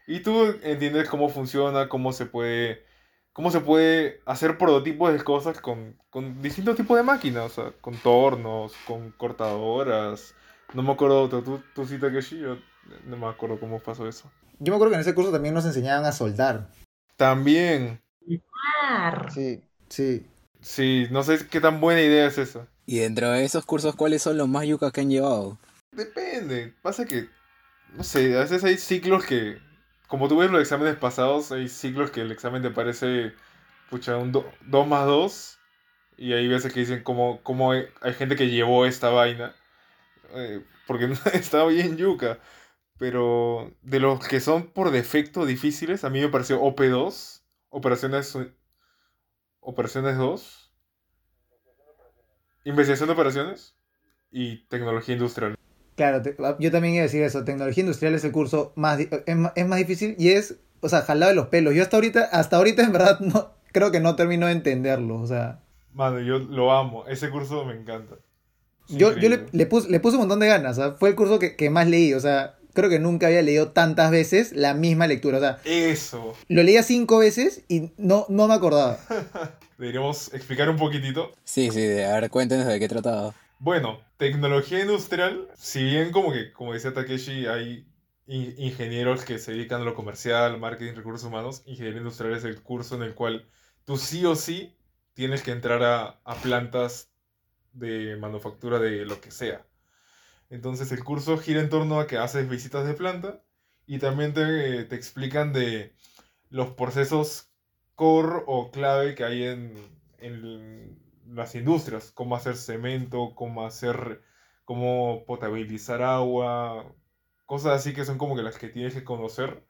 Y 0.07 0.21
tú 0.21 0.55
entiendes 0.63 1.09
cómo 1.09 1.27
funciona, 1.27 1.89
cómo 1.89 2.13
se 2.13 2.25
puede 2.25 2.85
cómo 3.33 3.51
se 3.51 3.59
puede 3.59 4.21
hacer 4.25 4.57
prototipos 4.57 5.11
de 5.11 5.21
cosas 5.21 5.59
con, 5.59 5.97
con 6.09 6.41
distintos 6.41 6.77
tipos 6.77 6.95
de 6.95 7.03
máquinas, 7.03 7.45
o 7.45 7.49
sea, 7.49 7.73
con 7.81 7.97
tornos, 7.97 8.71
con 8.87 9.11
cortadoras. 9.11 10.33
No 10.73 10.83
me 10.83 10.93
acuerdo, 10.93 11.27
tú, 11.27 11.61
tú 11.73 11.85
sí, 11.85 11.99
Takeshi, 11.99 12.39
yo 12.39 12.57
no 13.03 13.17
me 13.17 13.27
acuerdo 13.27 13.59
cómo 13.59 13.79
pasó 13.79 14.07
eso. 14.07 14.31
Yo 14.59 14.71
me 14.71 14.77
acuerdo 14.77 14.91
que 14.91 14.95
en 14.95 15.01
ese 15.01 15.13
curso 15.13 15.33
también 15.33 15.53
nos 15.53 15.65
enseñaban 15.65 16.05
a 16.05 16.13
soldar. 16.13 16.69
También. 17.17 18.04
Sí, 19.33 19.63
sí. 19.89 20.25
Sí, 20.61 21.07
no 21.11 21.23
sé 21.23 21.47
qué 21.47 21.61
tan 21.61 21.79
buena 21.79 22.01
idea 22.01 22.27
es 22.27 22.37
esa. 22.37 22.67
Y 22.85 22.99
dentro 22.99 23.29
de 23.29 23.43
esos 23.43 23.65
cursos, 23.65 23.95
¿cuáles 23.95 24.21
son 24.21 24.37
los 24.37 24.47
más 24.47 24.65
yucas 24.65 24.91
que 24.91 25.01
han 25.01 25.09
llevado? 25.09 25.57
Depende. 25.91 26.73
Pasa 26.81 27.05
que, 27.05 27.29
no 27.93 28.03
sé, 28.03 28.35
a 28.35 28.41
veces 28.41 28.63
hay 28.63 28.77
ciclos 28.77 29.25
que 29.25 29.59
como 30.07 30.27
tú 30.27 30.37
ves 30.37 30.51
los 30.51 30.61
exámenes 30.61 30.95
pasados, 30.95 31.51
hay 31.51 31.67
ciclos 31.67 32.11
que 32.11 32.21
el 32.21 32.31
examen 32.31 32.61
te 32.61 32.69
parece, 32.71 33.33
pucha, 33.89 34.17
un 34.17 34.31
2 34.31 34.87
más 34.87 35.05
2. 35.05 35.59
Y 36.17 36.33
hay 36.33 36.47
veces 36.47 36.73
que 36.73 36.79
dicen 36.81 37.03
como, 37.03 37.41
como 37.43 37.71
hay, 37.73 37.87
gente 38.17 38.35
que 38.35 38.49
llevó 38.49 38.85
esta 38.85 39.09
vaina. 39.09 39.55
Eh, 40.33 40.63
porque 40.87 41.13
estaba 41.33 41.67
bien 41.69 41.97
yuca. 41.97 42.39
Pero 42.97 43.73
de 43.81 43.99
los 43.99 44.25
que 44.27 44.39
son 44.39 44.67
por 44.71 44.91
defecto 44.91 45.45
difíciles, 45.45 46.03
a 46.05 46.09
mí 46.09 46.21
me 46.21 46.29
pareció 46.29 46.61
OP2, 46.61 47.41
Operaciones, 47.75 48.37
operaciones 49.59 50.17
2, 50.17 50.71
Investigación 52.63 53.09
de 53.09 53.13
Operaciones 53.13 53.75
y 54.31 54.65
Tecnología 54.67 55.13
Industrial. 55.13 55.57
Claro, 55.97 56.23
ah, 56.39 56.55
yo 56.57 56.71
también 56.71 56.93
iba 56.93 57.01
a 57.01 57.07
decir 57.07 57.21
eso. 57.21 57.43
Tecnología 57.43 57.81
industrial 57.81 58.15
es 58.15 58.23
el 58.23 58.31
curso 58.31 58.71
más, 58.77 59.01
es, 59.01 59.67
más 59.67 59.77
difícil 59.77 60.15
y 60.17 60.29
es, 60.29 60.57
o 60.79 60.87
sea, 60.87 61.01
jalado 61.01 61.31
de 61.31 61.35
los 61.35 61.47
pelos. 61.47 61.75
Yo 61.75 61.83
hasta 61.83 61.97
ahorita, 61.97 62.29
hasta 62.31 62.55
ahorita 62.55 62.81
en 62.81 62.93
verdad 62.93 63.19
no, 63.19 63.51
creo 63.73 63.91
que 63.91 63.99
no 63.99 64.15
termino 64.15 64.45
de 64.45 64.53
entenderlo, 64.53 65.19
o 65.19 65.27
sea. 65.27 65.61
Mano, 65.91 66.21
yo 66.21 66.39
lo 66.39 66.71
amo. 66.71 67.05
Ese 67.07 67.29
curso 67.29 67.65
me 67.65 67.73
encanta. 67.73 68.15
yo, 68.87 69.17
yo 69.17 69.27
le, 69.27 69.47
le, 69.51 69.65
puse, 69.65 69.89
le 69.89 69.99
puse 69.99 70.15
un 70.15 70.21
montón 70.21 70.39
de 70.39 70.47
ganas. 70.47 70.79
Fue 70.97 71.09
el 71.09 71.15
curso 71.15 71.39
que, 71.39 71.57
que 71.57 71.69
más 71.69 71.89
leí. 71.89 72.13
O 72.13 72.21
sea, 72.21 72.57
creo 72.75 72.91
que 72.91 72.99
nunca 72.99 73.25
había 73.25 73.41
leído 73.41 73.71
tantas 73.71 74.11
veces 74.11 74.51
la 74.51 74.75
misma 74.75 75.07
lectura. 75.07 75.37
O 75.37 75.41
sea, 75.41 75.59
eso. 75.63 76.35
Lo 76.47 76.61
leía 76.61 76.83
cinco 76.83 77.17
veces 77.17 77.63
y 77.67 77.93
no, 77.97 78.27
no 78.29 78.47
me 78.47 78.53
acordaba. 78.53 78.99
Deberíamos 79.79 80.31
explicar 80.33 80.69
un 80.69 80.77
poquitito. 80.77 81.33
Sí, 81.43 81.71
sí, 81.71 81.99
a 82.01 82.19
ver, 82.19 82.29
cuéntenos 82.29 82.67
de 82.67 82.79
qué 82.79 82.87
trataba. 82.87 83.33
Bueno, 83.57 83.99
tecnología 84.17 84.81
industrial, 84.81 85.47
si 85.55 85.83
bien 85.83 86.11
como 86.11 86.31
que, 86.31 86.51
como 86.53 86.73
decía 86.73 86.93
Takeshi, 86.93 87.47
hay 87.47 87.87
ingenieros 88.27 89.23
que 89.23 89.39
se 89.39 89.51
dedican 89.51 89.81
a 89.81 89.85
lo 89.85 89.93
comercial, 89.93 90.59
marketing, 90.59 90.95
recursos 90.95 91.27
humanos, 91.27 91.63
ingeniería 91.65 91.99
industrial 91.99 92.33
es 92.33 92.43
el 92.43 92.61
curso 92.61 92.95
en 92.95 93.03
el 93.03 93.13
cual 93.13 93.47
tú 93.85 93.97
sí 93.97 94.25
o 94.25 94.35
sí 94.35 94.75
tienes 95.13 95.41
que 95.43 95.51
entrar 95.51 95.83
a, 95.83 96.35
plantas 96.41 97.09
de 97.73 98.15
manufactura 98.17 98.79
de 98.79 99.05
lo 99.05 99.21
que 99.21 99.31
sea. 99.31 99.65
Entonces 100.49 100.91
el 100.91 101.03
curso 101.03 101.37
gira 101.37 101.61
en 101.61 101.69
torno 101.69 101.99
a 101.99 102.07
que 102.07 102.17
haces 102.17 102.49
visitas 102.49 102.85
de 102.85 102.93
planta 102.93 103.43
y 103.87 103.99
también 103.99 104.33
te, 104.33 104.85
te 104.85 104.95
explican 104.95 105.53
de 105.53 105.95
los 106.49 106.69
procesos 106.71 107.51
core 107.95 108.43
o 108.47 108.71
clave 108.71 109.15
que 109.15 109.23
hay 109.23 109.43
en, 109.43 109.73
en 110.19 110.99
las 111.27 111.55
industrias, 111.55 112.11
cómo 112.11 112.35
hacer 112.35 112.55
cemento, 112.55 113.33
cómo 113.35 113.65
hacer, 113.65 114.21
cómo 114.65 115.23
potabilizar 115.25 116.01
agua, 116.01 116.93
cosas 117.45 117.73
así 117.79 117.93
que 117.93 118.05
son 118.05 118.17
como 118.17 118.35
que 118.35 118.43
las 118.43 118.57
que 118.57 118.69
tienes 118.69 118.93
que 118.93 119.03
conocer, 119.03 119.65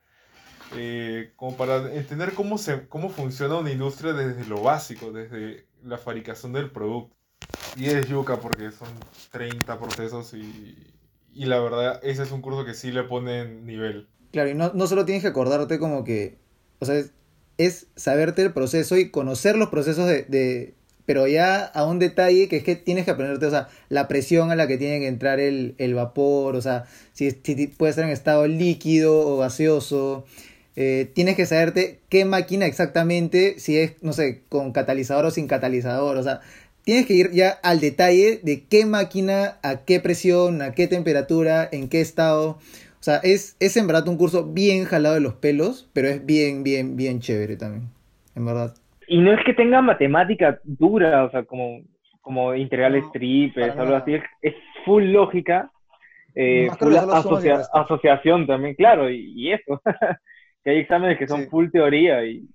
eh, 0.75 1.33
como 1.35 1.57
para 1.57 1.93
entender 1.93 2.33
cómo, 2.33 2.57
se, 2.57 2.87
cómo 2.89 3.09
funciona 3.09 3.57
una 3.57 3.71
industria 3.71 4.13
desde 4.13 4.45
lo 4.45 4.61
básico, 4.61 5.11
desde 5.11 5.67
la 5.83 5.97
fabricación 5.97 6.53
del 6.53 6.71
producto. 6.71 7.15
Y 7.75 7.85
es 7.85 8.07
yuca 8.07 8.39
porque 8.39 8.71
son 8.71 8.87
30 9.31 9.79
procesos 9.79 10.33
y, 10.33 10.77
y 11.33 11.45
la 11.45 11.59
verdad 11.59 11.99
ese 12.03 12.23
es 12.23 12.31
un 12.31 12.41
curso 12.41 12.65
que 12.65 12.73
sí 12.73 12.91
le 12.91 13.03
pone 13.03 13.41
en 13.41 13.65
nivel. 13.65 14.07
Claro, 14.31 14.49
y 14.49 14.53
no, 14.53 14.71
no 14.73 14.87
solo 14.87 15.05
tienes 15.05 15.23
que 15.23 15.29
acordarte 15.29 15.79
como 15.79 16.03
que, 16.03 16.37
o 16.79 16.85
sea, 16.85 17.03
es, 17.57 17.87
saberte 17.95 18.41
el 18.41 18.53
proceso 18.53 18.97
y 18.97 19.09
conocer 19.09 19.57
los 19.57 19.69
procesos 19.69 20.07
de 20.07 20.73
pero 21.05 21.27
ya 21.27 21.63
a 21.63 21.85
un 21.85 21.99
detalle 21.99 22.47
que 22.47 22.57
es 22.57 22.63
que 22.63 22.75
tienes 22.75 23.05
que 23.05 23.11
aprenderte, 23.11 23.45
o 23.45 23.51
sea, 23.51 23.69
la 23.89 24.07
presión 24.07 24.51
a 24.51 24.55
la 24.55 24.67
que 24.67 24.77
tiene 24.77 24.99
que 24.99 25.07
entrar 25.07 25.39
el, 25.39 25.93
vapor, 25.93 26.55
o 26.55 26.61
sea, 26.61 26.85
si, 27.13 27.31
puede 27.31 27.91
estar 27.91 28.05
en 28.05 28.11
estado 28.11 28.47
líquido 28.47 29.19
o 29.27 29.37
gaseoso. 29.37 30.25
Eh, 30.77 31.09
tienes 31.13 31.37
que 31.37 31.45
saberte 31.45 32.01
qué 32.09 32.25
máquina 32.25 32.65
exactamente, 32.65 33.59
si 33.59 33.77
es, 33.77 33.93
no 34.01 34.11
sé, 34.11 34.41
con 34.49 34.73
catalizador 34.73 35.25
o 35.25 35.31
sin 35.31 35.47
catalizador, 35.47 36.17
o 36.17 36.23
sea, 36.23 36.41
tienes 36.85 37.05
que 37.07 37.13
ir 37.13 37.31
ya 37.31 37.49
al 37.63 37.81
detalle 37.81 38.39
de 38.41 38.63
qué 38.69 38.85
máquina, 38.85 39.57
a 39.63 39.83
qué 39.85 39.99
presión, 39.99 40.61
a 40.61 40.71
qué 40.71 40.87
temperatura, 40.87 41.67
en 41.71 41.89
qué 41.89 41.99
estado. 41.99 42.59
O 42.99 43.03
sea, 43.05 43.17
es, 43.17 43.57
es 43.59 43.75
en 43.75 43.87
verdad 43.87 44.07
un 44.07 44.17
curso 44.17 44.53
bien 44.53 44.85
jalado 44.85 45.15
de 45.15 45.21
los 45.21 45.33
pelos, 45.33 45.89
pero 45.93 46.07
es 46.07 46.25
bien, 46.25 46.63
bien, 46.63 46.95
bien 46.95 47.19
chévere 47.19 47.57
también, 47.57 47.89
en 48.35 48.45
verdad. 48.45 48.75
Y 49.07 49.19
no 49.19 49.33
es 49.33 49.43
que 49.45 49.53
tenga 49.53 49.81
matemática 49.81 50.59
dura, 50.63 51.25
o 51.25 51.31
sea, 51.31 51.43
como, 51.43 51.81
como 52.21 52.55
integrales 52.55 53.03
triples, 53.11 53.75
algo 53.77 53.95
así, 53.95 54.15
es, 54.41 54.55
full 54.85 55.03
lógica, 55.05 55.69
eh, 56.33 56.69
full 56.79 56.95
asociación 56.95 58.47
también, 58.47 58.75
claro, 58.75 59.09
y, 59.09 59.51
eso. 59.51 59.81
que 60.63 60.71
hay 60.71 60.77
exámenes 60.79 61.19
que 61.19 61.27
son 61.27 61.47
full 61.47 61.69
teoría 61.69 62.25
y 62.25 62.47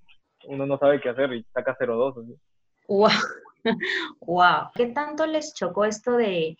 uno 0.48 0.66
no 0.66 0.78
sabe 0.78 1.00
qué 1.00 1.10
hacer 1.10 1.32
y 1.32 1.44
saca 1.52 1.76
0,2. 1.78 2.26
¿sí? 2.26 2.34
Wow. 2.88 3.08
wow. 4.20 4.70
¿Qué 4.74 4.86
tanto 4.86 5.26
les 5.26 5.54
chocó 5.54 5.84
esto 5.84 6.12
de, 6.12 6.56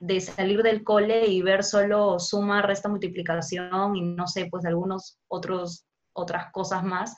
de 0.00 0.20
salir 0.20 0.62
del 0.62 0.84
cole 0.84 1.26
y 1.26 1.42
ver 1.42 1.64
solo 1.64 2.18
suma, 2.18 2.62
resta, 2.62 2.88
multiplicación 2.88 3.96
y 3.96 4.02
no 4.02 4.26
sé, 4.26 4.48
pues 4.50 4.64
algunos 4.64 5.18
otros 5.28 5.84
otras 6.12 6.52
cosas 6.52 6.84
más? 6.84 7.16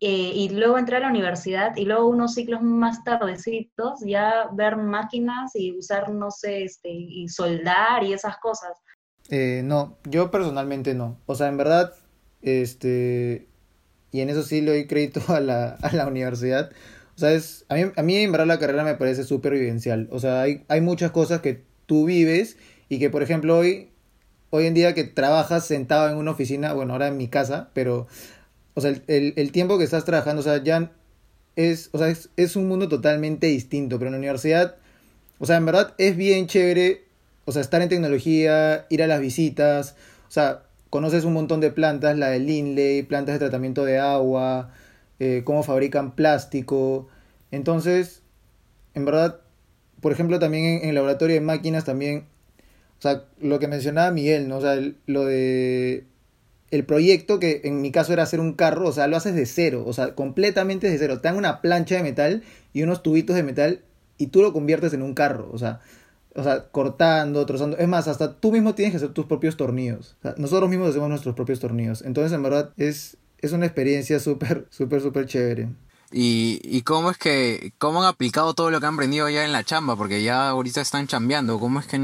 Eh, 0.00 0.32
y 0.34 0.50
luego 0.50 0.76
entré 0.76 0.98
a 0.98 1.00
la 1.00 1.08
universidad 1.08 1.74
y 1.76 1.86
luego 1.86 2.08
unos 2.08 2.34
ciclos 2.34 2.60
más 2.60 3.02
tardecitos 3.02 4.00
ya 4.04 4.50
ver 4.52 4.76
máquinas 4.76 5.52
y 5.54 5.72
usar, 5.72 6.10
no 6.10 6.30
sé, 6.30 6.64
este, 6.64 6.90
y 6.90 7.26
soldar 7.28 8.04
y 8.04 8.12
esas 8.12 8.36
cosas. 8.36 8.76
Eh, 9.30 9.62
no, 9.64 9.98
yo 10.04 10.30
personalmente 10.30 10.94
no. 10.94 11.18
O 11.26 11.34
sea, 11.34 11.48
en 11.48 11.56
verdad, 11.56 11.94
este, 12.42 13.48
y 14.12 14.20
en 14.20 14.30
eso 14.30 14.42
sí 14.42 14.60
le 14.60 14.72
doy 14.72 14.86
crédito 14.86 15.20
a 15.28 15.40
la, 15.40 15.76
a 15.82 15.92
la 15.92 16.06
universidad. 16.06 16.70
O 17.16 17.18
sea, 17.18 17.32
es, 17.32 17.64
a, 17.68 17.74
mí, 17.74 17.82
a 17.96 18.02
mí 18.02 18.16
en 18.16 18.30
verdad 18.30 18.46
la 18.46 18.58
carrera 18.58 18.84
me 18.84 18.94
parece 18.94 19.24
súper 19.24 19.54
vivencial. 19.54 20.08
O 20.12 20.20
sea, 20.20 20.42
hay, 20.42 20.64
hay 20.68 20.80
muchas 20.80 21.10
cosas 21.10 21.40
que 21.40 21.62
tú 21.86 22.04
vives 22.04 22.56
y 22.88 22.98
que, 22.98 23.10
por 23.10 23.22
ejemplo, 23.22 23.56
hoy, 23.56 23.88
hoy 24.50 24.66
en 24.66 24.74
día 24.74 24.94
que 24.94 25.04
trabajas 25.04 25.66
sentado 25.66 26.10
en 26.10 26.16
una 26.16 26.32
oficina, 26.32 26.74
bueno, 26.74 26.92
ahora 26.92 27.08
en 27.08 27.16
mi 27.16 27.28
casa, 27.28 27.70
pero 27.72 28.06
o 28.76 28.82
sea, 28.82 28.90
el, 28.90 29.32
el, 29.36 29.52
tiempo 29.52 29.78
que 29.78 29.84
estás 29.84 30.04
trabajando, 30.04 30.40
o 30.40 30.44
sea, 30.44 30.62
ya 30.62 30.92
es, 31.56 31.88
o 31.92 31.98
sea, 31.98 32.14
es, 32.36 32.56
un 32.56 32.68
mundo 32.68 32.88
totalmente 32.88 33.46
distinto, 33.46 33.98
pero 33.98 34.08
en 34.08 34.12
la 34.12 34.18
universidad, 34.18 34.76
o 35.38 35.46
sea, 35.46 35.56
en 35.56 35.64
verdad 35.64 35.94
es 35.96 36.14
bien 36.14 36.46
chévere, 36.46 37.04
o 37.46 37.52
sea, 37.52 37.62
estar 37.62 37.80
en 37.80 37.88
tecnología, 37.88 38.84
ir 38.90 39.02
a 39.02 39.06
las 39.06 39.22
visitas, 39.22 39.96
o 40.28 40.30
sea, 40.30 40.64
conoces 40.90 41.24
un 41.24 41.32
montón 41.32 41.60
de 41.60 41.70
plantas, 41.70 42.18
la 42.18 42.28
de 42.28 42.38
Linley, 42.38 43.02
plantas 43.02 43.36
de 43.36 43.38
tratamiento 43.38 43.86
de 43.86 43.98
agua, 43.98 44.70
eh, 45.18 45.42
cómo 45.44 45.62
fabrican 45.62 46.14
plástico, 46.14 47.08
entonces, 47.50 48.22
en 48.94 49.04
verdad, 49.04 49.40
por 50.00 50.12
ejemplo, 50.12 50.38
también 50.38 50.82
en, 50.82 50.88
el 50.88 50.94
laboratorio 50.94 51.34
de 51.34 51.40
máquinas 51.40 51.84
también, 51.84 52.26
o 52.98 53.02
sea, 53.02 53.24
lo 53.40 53.58
que 53.58 53.68
mencionaba 53.68 54.10
Miguel, 54.10 54.48
¿no? 54.48 54.58
O 54.58 54.60
sea, 54.60 54.78
lo 55.06 55.24
de 55.24 56.04
el 56.70 56.84
proyecto, 56.84 57.38
que 57.38 57.60
en 57.64 57.80
mi 57.80 57.92
caso 57.92 58.12
era 58.12 58.24
hacer 58.24 58.40
un 58.40 58.54
carro, 58.54 58.88
o 58.88 58.92
sea, 58.92 59.06
lo 59.06 59.16
haces 59.16 59.34
de 59.34 59.46
cero, 59.46 59.84
o 59.86 59.92
sea, 59.92 60.14
completamente 60.14 60.90
de 60.90 60.98
cero. 60.98 61.20
Te 61.20 61.28
dan 61.28 61.36
una 61.36 61.60
plancha 61.60 61.94
de 61.96 62.02
metal 62.02 62.42
y 62.72 62.82
unos 62.82 63.02
tubitos 63.02 63.36
de 63.36 63.42
metal 63.42 63.80
y 64.18 64.28
tú 64.28 64.42
lo 64.42 64.52
conviertes 64.52 64.92
en 64.92 65.02
un 65.02 65.14
carro, 65.14 65.48
o 65.52 65.58
sea, 65.58 65.80
o 66.34 66.42
sea, 66.42 66.68
cortando, 66.68 67.46
trozando. 67.46 67.78
Es 67.78 67.88
más, 67.88 68.08
hasta 68.08 68.34
tú 68.34 68.52
mismo 68.52 68.74
tienes 68.74 68.92
que 68.92 68.96
hacer 68.98 69.10
tus 69.10 69.26
propios 69.26 69.56
tornillos. 69.56 70.16
nosotros 70.36 70.68
mismos 70.68 70.90
hacemos 70.90 71.08
nuestros 71.08 71.34
propios 71.34 71.60
tornillos. 71.60 72.02
Entonces, 72.02 72.32
en 72.32 72.42
verdad, 72.42 72.72
es, 72.76 73.16
es 73.46 73.52
una 73.52 73.66
experiencia 73.66 74.20
súper, 74.20 74.66
súper, 74.70 75.00
súper 75.00 75.26
chévere. 75.26 75.68
¿Y, 76.12 76.60
¿Y 76.62 76.82
cómo 76.82 77.10
es 77.10 77.18
que, 77.18 77.72
cómo 77.78 78.02
han 78.02 78.08
aplicado 78.08 78.54
todo 78.54 78.70
lo 78.70 78.80
que 78.80 78.86
han 78.86 78.94
aprendido 78.94 79.28
ya 79.28 79.44
en 79.44 79.52
la 79.52 79.64
chamba? 79.64 79.96
Porque 79.96 80.22
ya 80.22 80.48
ahorita 80.48 80.80
están 80.80 81.06
chambeando. 81.06 81.58
¿Cómo 81.58 81.80
es 81.80 81.86
que, 81.86 81.98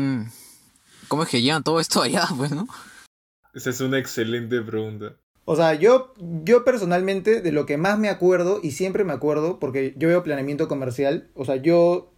cómo 1.08 1.22
es 1.22 1.28
que 1.28 1.42
llevan 1.42 1.62
todo 1.62 1.80
esto 1.80 2.02
allá, 2.02 2.26
pues, 2.36 2.50
no? 2.50 2.66
Esa 3.54 3.70
es 3.70 3.80
una 3.80 3.98
excelente 3.98 4.60
pregunta. 4.62 5.16
O 5.44 5.56
sea, 5.56 5.74
yo, 5.74 6.14
yo 6.44 6.64
personalmente 6.64 7.40
de 7.40 7.52
lo 7.52 7.66
que 7.66 7.76
más 7.76 7.98
me 7.98 8.08
acuerdo, 8.08 8.60
y 8.62 8.70
siempre 8.70 9.04
me 9.04 9.12
acuerdo, 9.12 9.58
porque 9.58 9.94
yo 9.96 10.08
veo 10.08 10.22
planeamiento 10.22 10.68
comercial, 10.68 11.28
o 11.34 11.44
sea, 11.44 11.56
yo, 11.56 12.12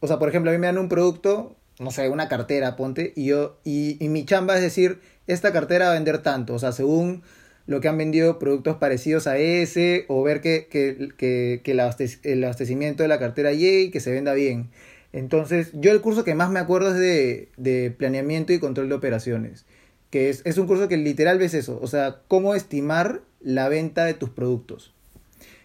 o 0.00 0.06
sea, 0.06 0.18
por 0.18 0.28
ejemplo, 0.30 0.50
a 0.50 0.54
mí 0.54 0.58
me 0.58 0.66
dan 0.66 0.78
un 0.78 0.88
producto, 0.88 1.56
no 1.78 1.90
sé, 1.90 2.08
una 2.08 2.28
cartera, 2.28 2.74
ponte, 2.76 3.12
y 3.14 3.26
yo, 3.26 3.60
y, 3.62 3.98
mi 4.00 4.24
chamba 4.24 4.56
es 4.56 4.62
decir, 4.62 5.00
esta 5.26 5.52
cartera 5.52 5.86
va 5.86 5.90
a 5.92 5.94
vender 5.94 6.22
tanto, 6.22 6.54
o 6.54 6.58
sea, 6.58 6.72
según 6.72 7.22
lo 7.66 7.80
que 7.80 7.88
han 7.88 7.98
vendido 7.98 8.38
productos 8.38 8.76
parecidos 8.76 9.26
a 9.26 9.38
ese, 9.38 10.04
o 10.08 10.22
ver 10.22 10.40
que, 10.40 10.68
que, 10.70 11.10
que, 11.16 11.70
el, 11.72 11.80
abastecimiento 11.80 13.02
de 13.02 13.08
la 13.08 13.18
cartera 13.18 13.52
llegue 13.52 13.82
y 13.82 13.90
que 13.90 14.00
se 14.00 14.12
venda 14.12 14.34
bien. 14.34 14.70
Entonces, 15.12 15.70
yo 15.72 15.92
el 15.92 16.00
curso 16.00 16.24
que 16.24 16.34
más 16.34 16.50
me 16.50 16.60
acuerdo 16.60 16.90
es 16.90 16.98
de, 16.98 17.48
de 17.56 17.90
planeamiento 17.90 18.52
y 18.52 18.58
control 18.58 18.88
de 18.88 18.94
operaciones 18.94 19.64
que 20.10 20.30
es, 20.30 20.42
es 20.44 20.58
un 20.58 20.66
curso 20.66 20.88
que 20.88 20.96
literal 20.96 21.38
ves 21.38 21.54
eso, 21.54 21.78
o 21.82 21.86
sea, 21.86 22.20
cómo 22.28 22.54
estimar 22.54 23.22
la 23.40 23.68
venta 23.68 24.04
de 24.04 24.14
tus 24.14 24.30
productos. 24.30 24.94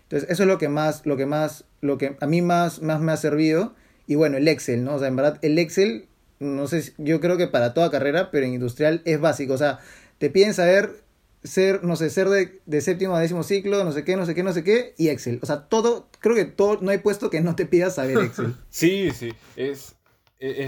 Entonces, 0.03 0.29
eso 0.29 0.43
es 0.43 0.47
lo 0.47 0.57
que 0.57 0.67
más, 0.67 1.05
lo 1.05 1.15
que 1.15 1.25
más, 1.25 1.63
lo 1.79 1.97
que 1.97 2.17
a 2.19 2.27
mí 2.27 2.41
más, 2.41 2.81
más 2.81 2.99
me 2.99 3.13
ha 3.13 3.17
servido. 3.17 3.73
Y 4.07 4.15
bueno, 4.15 4.37
el 4.37 4.47
Excel, 4.47 4.83
¿no? 4.83 4.95
O 4.95 4.99
sea, 4.99 5.07
en 5.07 5.15
verdad, 5.15 5.39
el 5.41 5.57
Excel, 5.57 6.05
no 6.39 6.67
sé, 6.67 6.91
yo 6.97 7.21
creo 7.21 7.37
que 7.37 7.47
para 7.47 7.73
toda 7.73 7.91
carrera, 7.91 8.29
pero 8.29 8.45
en 8.45 8.53
industrial 8.53 9.01
es 9.05 9.21
básico. 9.21 9.53
O 9.53 9.57
sea, 9.57 9.79
te 10.17 10.29
piden 10.29 10.53
saber 10.53 10.95
ser, 11.43 11.84
no 11.84 11.95
sé, 11.95 12.10
ser 12.10 12.30
de, 12.30 12.62
de 12.65 12.82
séptimo 12.82 13.15
a 13.15 13.19
décimo 13.19 13.43
ciclo, 13.43 13.84
no 13.84 13.91
sé 13.91 14.04
qué, 14.04 14.15
no 14.15 14.25
sé 14.25 14.36
qué, 14.36 14.43
no 14.43 14.54
sé 14.54 14.63
qué, 14.63 14.93
y 14.97 15.10
Excel. 15.10 15.39
O 15.41 15.45
sea, 15.45 15.67
todo, 15.67 16.10
creo 16.19 16.36
que 16.36 16.45
todo, 16.45 16.80
no 16.82 16.91
hay 16.91 16.99
puesto 16.99 17.30
que 17.30 17.41
no 17.41 17.56
te 17.56 17.65
pida 17.65 17.89
saber 17.89 18.17
Excel. 18.19 18.56
sí, 18.69 19.12
sí, 19.12 19.34
es 19.56 19.95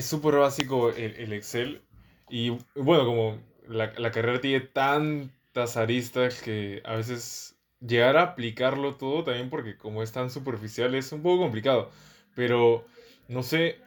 súper 0.05 0.35
básico 0.35 0.89
el, 0.89 1.15
el 1.15 1.33
Excel. 1.33 1.81
Y 2.29 2.57
bueno, 2.75 3.05
como 3.05 3.39
la, 3.67 3.93
la 3.97 4.11
carrera 4.11 4.41
tiene 4.41 4.61
tantas 4.61 5.77
aristas 5.77 6.41
que 6.41 6.81
a 6.85 6.95
veces 6.95 7.55
llegar 7.79 8.17
a 8.17 8.23
aplicarlo 8.23 8.95
todo 8.95 9.23
también 9.23 9.49
porque 9.49 9.77
como 9.77 10.03
es 10.03 10.11
tan 10.11 10.29
superficial 10.29 10.95
es 10.95 11.11
un 11.11 11.21
poco 11.21 11.43
complicado. 11.43 11.91
Pero 12.35 12.85
no 13.27 13.43
sé, 13.43 13.77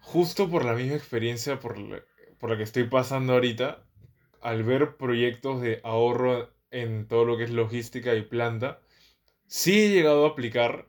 justo 0.00 0.48
por 0.48 0.64
la 0.64 0.74
misma 0.74 0.96
experiencia 0.96 1.58
por 1.58 1.78
la, 1.78 2.00
por 2.38 2.50
la 2.50 2.56
que 2.56 2.62
estoy 2.62 2.84
pasando 2.84 3.32
ahorita, 3.34 3.85
al 4.46 4.62
ver 4.62 4.96
proyectos 4.96 5.60
de 5.60 5.80
ahorro 5.82 6.48
en 6.70 7.08
todo 7.08 7.24
lo 7.24 7.36
que 7.36 7.42
es 7.42 7.50
logística 7.50 8.14
y 8.14 8.22
planta, 8.22 8.80
sí 9.48 9.80
he 9.80 9.88
llegado 9.88 10.24
a 10.24 10.28
aplicar 10.28 10.86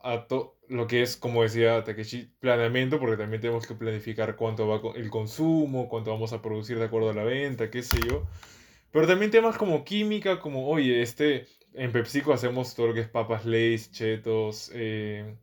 a 0.00 0.26
lo 0.68 0.86
que 0.86 1.00
es, 1.00 1.16
como 1.16 1.42
decía 1.42 1.82
Takeshi, 1.84 2.30
planeamiento, 2.38 3.00
porque 3.00 3.16
también 3.16 3.40
tenemos 3.40 3.66
que 3.66 3.74
planificar 3.74 4.36
cuánto 4.36 4.68
va 4.68 4.82
el 4.94 5.08
consumo, 5.08 5.88
cuánto 5.88 6.10
vamos 6.10 6.34
a 6.34 6.42
producir 6.42 6.78
de 6.78 6.84
acuerdo 6.84 7.08
a 7.08 7.14
la 7.14 7.24
venta, 7.24 7.70
qué 7.70 7.82
sé 7.82 7.98
yo. 8.06 8.26
Pero 8.90 9.06
también 9.06 9.30
temas 9.30 9.56
como 9.56 9.82
química, 9.82 10.38
como, 10.38 10.68
oye, 10.68 11.00
este, 11.00 11.46
en 11.72 11.92
PepsiCo 11.92 12.34
hacemos 12.34 12.74
todo 12.74 12.88
lo 12.88 12.94
que 12.94 13.00
es 13.00 13.08
papas 13.08 13.46
Lay's, 13.46 13.90
chetos, 13.90 14.70
eh, 14.74 15.34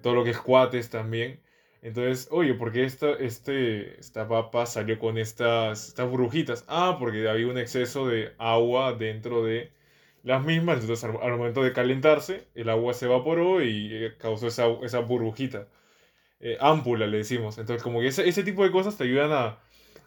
todo 0.00 0.14
lo 0.14 0.22
que 0.22 0.30
es 0.30 0.38
cuates 0.38 0.90
también. 0.90 1.40
Entonces, 1.82 2.28
oye, 2.30 2.54
¿por 2.54 2.72
qué 2.72 2.84
esta, 2.84 3.10
este, 3.14 3.98
esta 4.00 4.28
papa 4.28 4.66
salió 4.66 4.98
con 5.00 5.18
estas, 5.18 5.88
estas 5.88 6.08
burbujitas? 6.08 6.64
Ah, 6.68 6.96
porque 6.98 7.28
había 7.28 7.48
un 7.48 7.58
exceso 7.58 8.06
de 8.06 8.32
agua 8.38 8.92
dentro 8.94 9.44
de 9.44 9.72
las 10.22 10.44
mismas, 10.44 10.80
entonces 10.80 11.04
al, 11.04 11.36
momento 11.36 11.62
de 11.64 11.72
calentarse, 11.72 12.46
el 12.54 12.68
agua 12.70 12.94
se 12.94 13.06
evaporó 13.06 13.62
y 13.62 13.88
eh, 13.92 14.12
causó 14.18 14.46
esa, 14.48 14.66
esa 14.82 15.00
burbujita. 15.00 15.66
Eh, 16.40 16.56
ámpula 16.60 17.06
le 17.06 17.18
decimos. 17.18 17.58
Entonces, 17.58 17.82
como 17.82 18.00
que 18.00 18.08
ese, 18.08 18.28
ese 18.28 18.44
tipo 18.44 18.64
de 18.64 18.72
cosas 18.72 18.96
te 18.96 19.04
ayudan 19.04 19.32
a, 19.32 19.58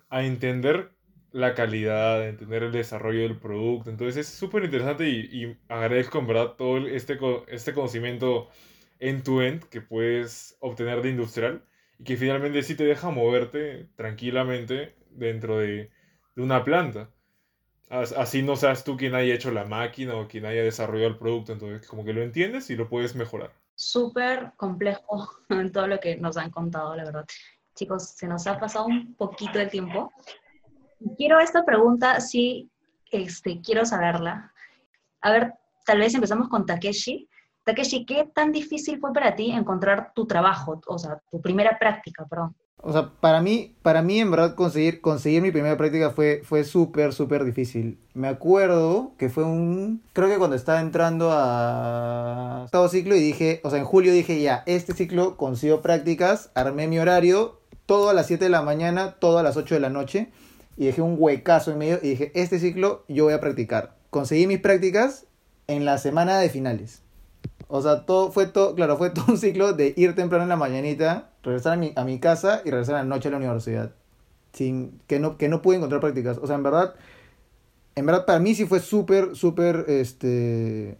a, 0.10 0.24
entender 0.26 0.92
la 1.32 1.56
calidad, 1.56 2.22
a 2.22 2.28
entender 2.30 2.64
el 2.64 2.72
desarrollo 2.72 3.22
del 3.22 3.38
producto. 3.38 3.90
Entonces, 3.90 4.18
es 4.18 4.34
súper 4.34 4.66
interesante 4.66 5.10
y, 5.10 5.20
y, 5.32 5.58
agradezco 5.70 6.20
en 6.20 6.28
verdad 6.28 6.54
todo 6.58 6.78
este, 6.88 7.20
este 7.50 7.74
conocimiento 7.74 8.50
end-to-end 9.00 9.64
-end 9.64 9.70
que 9.70 9.82
puedes 9.82 10.58
obtener 10.60 11.02
de 11.02 11.10
industrial 11.10 11.64
y 12.00 12.04
que 12.04 12.18
finalmente 12.18 12.64
sí 12.64 12.76
te 12.76 12.86
deja 12.86 13.10
moverte 13.10 13.90
tranquilamente 13.96 14.96
dentro 15.12 15.60
de, 15.60 15.92
una 16.36 16.64
planta 16.64 17.10
así 17.90 18.42
no 18.42 18.56
seas 18.56 18.84
tú 18.84 18.98
quien 18.98 19.16
haya 19.16 19.34
hecho 19.34 19.52
la 19.52 19.66
máquina 19.66 20.16
o 20.16 20.28
quien 20.28 20.46
haya 20.46 20.64
desarrollado 20.64 21.10
el 21.10 21.18
producto, 21.18 21.54
entonces 21.54 21.88
como 21.88 22.04
que 22.04 22.14
lo 22.14 22.22
entiendes 22.22 22.70
y 22.70 22.76
lo 22.76 22.90
puedes 22.90 23.16
mejorar. 23.16 23.54
Súper 23.76 24.54
complejo 24.58 25.30
todo 25.74 25.88
lo 25.88 26.00
que 26.00 26.18
nos 26.18 26.38
han 26.38 26.50
contado, 26.50 26.96
la 26.96 27.06
verdad. 27.06 27.26
Chicos, 27.76 28.10
se 28.10 28.28
nos 28.28 28.48
ha 28.48 28.60
pasado 28.60 28.86
un 28.86 29.16
poquito 29.16 29.60
de 29.60 29.68
tiempo. 29.68 30.12
Quiero 31.18 31.40
esta 31.40 31.66
pregunta, 31.66 32.20
sí, 32.22 32.70
este, 33.12 33.62
quiero 33.62 33.86
saberla. 33.86 34.54
A 35.22 35.32
ver, 35.32 35.54
tal 35.86 36.00
vez 36.00 36.16
empezamos 36.16 36.48
con 36.48 36.66
Takeshi. 36.66 37.30
Takeshi, 37.66 38.06
¿qué 38.06 38.30
tan 38.34 38.52
difícil 38.52 39.00
fue 39.00 39.12
para 39.12 39.36
ti 39.36 39.52
encontrar 39.52 40.14
tu 40.14 40.28
trabajo, 40.28 40.80
o 40.88 41.00
sea, 41.00 41.20
tu 41.32 41.42
primera 41.42 41.78
práctica, 41.80 42.26
perdón? 42.30 42.56
O 42.78 42.94
sea, 42.94 43.10
para 43.20 43.42
mí, 43.42 43.76
para 43.82 44.04
mí 44.04 44.20
en 44.20 44.30
verdad 44.30 44.54
conseguir, 44.54 45.02
conseguir 45.02 45.42
mi 45.42 45.52
primera 45.52 45.76
práctica 45.76 46.12
fue, 46.12 46.42
fue 46.44 46.64
súper, 46.64 47.14
súper 47.14 47.44
difícil. 47.44 47.98
Me 48.14 48.28
acuerdo 48.28 49.14
que 49.18 49.30
fue 49.30 49.44
un, 49.44 50.04
creo 50.14 50.30
que 50.30 50.38
cuando 50.38 50.56
estaba 50.56 50.80
entrando 50.80 51.32
a 51.32 52.66
octavo 52.66 52.88
ciclo 52.88 53.16
y 53.16 53.22
dije, 53.22 53.62
o 53.64 53.72
sea, 53.72 53.80
en 53.80 53.86
julio 53.86 54.14
dije 54.14 54.40
ya, 54.40 54.62
este 54.68 54.94
ciclo 54.94 55.36
consigo 55.36 55.82
prácticas, 55.82 56.52
armé 56.54 56.88
mi 56.88 57.00
horario, 57.00 57.60
todo 57.88 58.10
a 58.10 58.14
las 58.14 58.28
7 58.28 58.44
de 58.44 58.52
la 58.52 58.62
mañana, 58.62 59.16
todo 59.18 59.40
a 59.40 59.44
las 59.44 59.58
8 59.58 59.74
de 59.74 59.82
la 59.82 59.90
noche, 59.90 60.30
y 60.78 60.86
dejé 60.86 61.02
un 61.02 61.16
huecazo 61.18 61.72
en 61.72 61.80
medio 61.80 62.00
y 62.04 62.10
dije, 62.10 62.32
este 62.36 62.60
ciclo 62.60 63.06
yo 63.08 63.24
voy 63.24 63.34
a 63.34 63.42
practicar. 63.42 63.96
Conseguí 64.12 64.46
mis 64.46 64.60
prácticas 64.60 65.26
en 65.66 65.86
la 65.86 65.98
semana 65.98 66.38
de 66.38 66.50
finales. 66.50 67.05
O 67.76 67.82
sea, 67.82 68.06
todo 68.06 68.32
fue 68.32 68.48
todo, 68.48 68.76
claro, 68.76 68.98
fue 68.98 69.10
todo 69.12 69.26
un 69.30 69.38
ciclo 69.38 69.74
de 69.74 69.94
ir 69.98 70.16
temprano 70.16 70.44
en 70.44 70.50
la 70.50 70.56
mañanita, 70.56 71.30
regresar 71.44 71.74
a 71.74 71.76
mi, 71.78 71.94
a 71.96 72.04
mi 72.04 72.20
casa 72.20 72.62
y 72.64 72.72
regresar 72.72 72.96
a 72.96 72.98
la 73.00 73.04
noche 73.06 73.28
a 73.28 73.32
la 73.32 73.38
universidad. 73.38 73.92
Sin, 74.54 75.02
que 75.08 75.20
no, 75.20 75.38
que 75.38 75.50
no 75.50 75.62
pude 75.62 75.78
encontrar 75.78 76.00
prácticas. 76.02 76.38
O 76.38 76.48
sea, 76.48 76.56
en 76.56 76.64
verdad, 76.64 76.96
en 77.96 78.06
verdad 78.06 78.26
para 78.26 78.40
mí 78.40 78.56
sí 78.56 78.66
fue 78.66 78.80
súper, 78.80 79.36
súper, 79.36 79.86
este, 79.90 80.98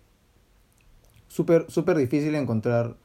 súper, 1.28 1.66
súper 1.70 1.98
difícil 1.98 2.36
encontrar, 2.36 2.96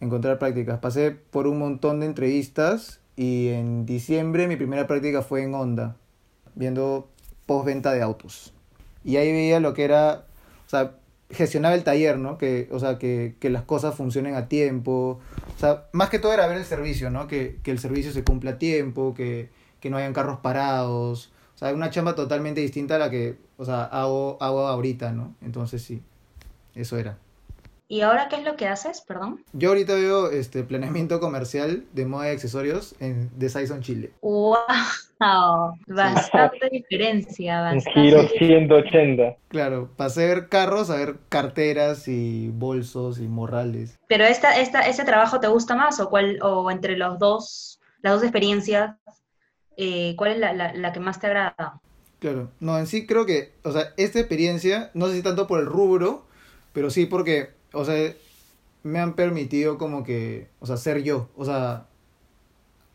encontrar 0.00 0.38
prácticas. 0.38 0.78
Pasé 0.78 1.10
por 1.10 1.46
un 1.46 1.58
montón 1.58 2.00
de 2.00 2.06
entrevistas 2.06 3.00
y 3.16 3.48
en 3.48 3.86
diciembre 3.86 4.48
mi 4.48 4.56
primera 4.56 4.86
práctica 4.86 5.22
fue 5.22 5.42
en 5.42 5.54
Honda, 5.54 5.96
viendo 6.54 7.08
postventa 7.46 7.92
de 7.92 8.02
autos. 8.02 8.52
Y 9.04 9.16
ahí 9.16 9.32
veía 9.32 9.60
lo 9.60 9.74
que 9.74 9.84
era, 9.84 10.24
o 10.66 10.70
sea, 10.70 10.94
gestionaba 11.30 11.74
el 11.74 11.84
taller, 11.84 12.18
¿no? 12.18 12.38
Que, 12.38 12.68
o 12.70 12.78
sea, 12.78 12.98
que, 12.98 13.36
que, 13.40 13.50
las 13.50 13.62
cosas 13.62 13.94
funcionen 13.94 14.34
a 14.34 14.48
tiempo. 14.48 15.20
O 15.56 15.58
sea, 15.58 15.86
más 15.92 16.10
que 16.10 16.18
todo 16.18 16.32
era 16.32 16.46
ver 16.46 16.58
el 16.58 16.64
servicio, 16.64 17.10
¿no? 17.10 17.26
Que, 17.26 17.58
que 17.62 17.70
el 17.70 17.78
servicio 17.78 18.12
se 18.12 18.24
cumpla 18.24 18.52
a 18.52 18.58
tiempo, 18.58 19.14
que, 19.14 19.50
que, 19.80 19.90
no 19.90 19.96
hayan 19.96 20.12
carros 20.12 20.40
parados. 20.40 21.32
O 21.54 21.58
sea, 21.58 21.72
una 21.72 21.90
chamba 21.90 22.14
totalmente 22.14 22.60
distinta 22.60 22.96
a 22.96 22.98
la 22.98 23.10
que, 23.10 23.36
o 23.56 23.64
sea, 23.64 23.84
hago, 23.84 24.38
hago 24.40 24.66
ahorita, 24.66 25.12
¿no? 25.12 25.34
Entonces 25.40 25.82
sí, 25.82 26.02
eso 26.74 26.98
era. 26.98 27.18
¿Y 27.86 28.00
ahora 28.00 28.28
qué 28.28 28.36
es 28.36 28.44
lo 28.44 28.56
que 28.56 28.66
haces, 28.66 29.02
perdón? 29.02 29.44
Yo 29.52 29.68
ahorita 29.68 29.94
veo 29.94 30.30
este 30.30 30.64
planeamiento 30.64 31.20
comercial 31.20 31.84
de 31.92 32.06
moda 32.06 32.28
y 32.28 32.32
accesorios 32.32 32.94
en, 32.98 33.30
de 33.38 33.48
Saison 33.50 33.82
Chile. 33.82 34.12
¡Wow! 34.22 34.56
Bastante 35.86 36.70
diferencia, 36.70 37.60
bastante. 37.60 38.00
Un 38.00 38.06
giro 38.06 38.28
180. 38.38 39.36
Claro, 39.48 39.90
pasé 39.96 40.24
a 40.24 40.34
ver 40.34 40.48
carros 40.48 40.88
a 40.88 40.96
ver 40.96 41.16
carteras 41.28 42.08
y 42.08 42.48
bolsos 42.48 43.18
y 43.20 43.28
morrales. 43.28 43.98
¿Pero 44.08 44.24
esta, 44.24 44.58
esta, 44.58 44.80
ese 44.80 45.04
trabajo 45.04 45.38
te 45.40 45.48
gusta 45.48 45.76
más 45.76 46.00
o, 46.00 46.08
cuál, 46.08 46.38
o 46.42 46.70
entre 46.70 46.96
los 46.96 47.18
dos, 47.18 47.80
las 48.00 48.14
dos 48.14 48.22
experiencias, 48.22 48.96
eh, 49.76 50.14
cuál 50.16 50.32
es 50.32 50.38
la, 50.38 50.54
la, 50.54 50.72
la 50.72 50.92
que 50.92 51.00
más 51.00 51.20
te 51.20 51.26
agrada? 51.26 51.80
Claro, 52.18 52.50
no, 52.60 52.78
en 52.78 52.86
sí 52.86 53.06
creo 53.06 53.26
que, 53.26 53.52
o 53.62 53.72
sea, 53.72 53.92
esta 53.98 54.18
experiencia, 54.18 54.90
no 54.94 55.08
sé 55.08 55.16
si 55.16 55.22
tanto 55.22 55.46
por 55.46 55.60
el 55.60 55.66
rubro, 55.66 56.26
pero 56.72 56.88
sí 56.88 57.04
porque 57.04 57.50
o 57.74 57.84
sea, 57.84 58.14
me 58.82 59.00
han 59.00 59.14
permitido 59.14 59.78
como 59.78 60.04
que, 60.04 60.48
o 60.60 60.66
sea, 60.66 60.76
ser 60.76 61.02
yo, 61.02 61.28
o 61.36 61.44
sea, 61.44 61.86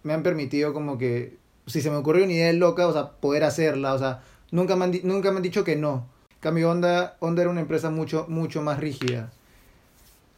me 0.03 0.13
han 0.13 0.23
permitido 0.23 0.73
como 0.73 0.97
que, 0.97 1.37
si 1.67 1.81
se 1.81 1.89
me 1.91 1.97
ocurrió 1.97 2.23
una 2.23 2.33
idea 2.33 2.53
loca, 2.53 2.87
o 2.87 2.93
sea, 2.93 3.11
poder 3.11 3.43
hacerla, 3.43 3.93
o 3.93 3.99
sea, 3.99 4.23
nunca 4.51 4.75
me 4.75 4.85
han, 4.85 4.93
nunca 5.03 5.31
me 5.31 5.37
han 5.37 5.43
dicho 5.43 5.63
que 5.63 5.75
no. 5.75 6.07
cambio, 6.39 6.69
Honda, 6.71 7.17
Honda 7.19 7.41
era 7.41 7.51
una 7.51 7.61
empresa 7.61 7.89
mucho, 7.89 8.25
mucho 8.29 8.61
más 8.61 8.79
rígida. 8.79 9.31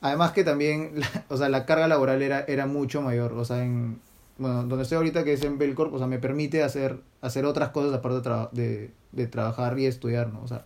Además 0.01 0.32
que 0.32 0.43
también, 0.43 0.95
o 1.30 1.38
sea, 1.38 1.49
la 1.49 1.65
carga 1.65 1.88
laboral 1.88 2.21
era, 2.21 2.41
era 2.47 2.65
mucho 2.65 3.01
mayor, 3.01 3.34
o 3.34 3.45
sea, 3.45 3.63
en, 3.63 3.99
bueno, 4.38 4.63
donde 4.63 4.84
estoy 4.84 4.97
ahorita, 4.97 5.23
que 5.23 5.34
es 5.34 5.43
en 5.43 5.58
Belcorp, 5.58 5.93
o 5.93 5.97
sea, 5.97 6.08
me 6.08 6.19
permite 6.19 6.63
hacer, 6.63 6.99
hacer 7.21 7.45
otras 7.45 7.69
cosas 7.69 7.93
aparte 7.93 8.30
de, 8.30 8.47
de, 8.51 8.91
de 9.12 9.27
trabajar 9.27 9.77
y 9.77 9.86
estudiar, 9.86 10.34
¿no? 10.34 10.41
O 10.43 10.47
sea, 10.47 10.65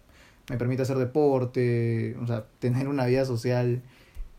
me 0.49 0.57
permite 0.57 0.83
hacer 0.83 0.97
deporte, 0.97 2.15
o 2.21 2.27
sea, 2.27 2.45
tener 2.59 2.87
una 2.87 3.05
vida 3.05 3.25
social. 3.25 3.81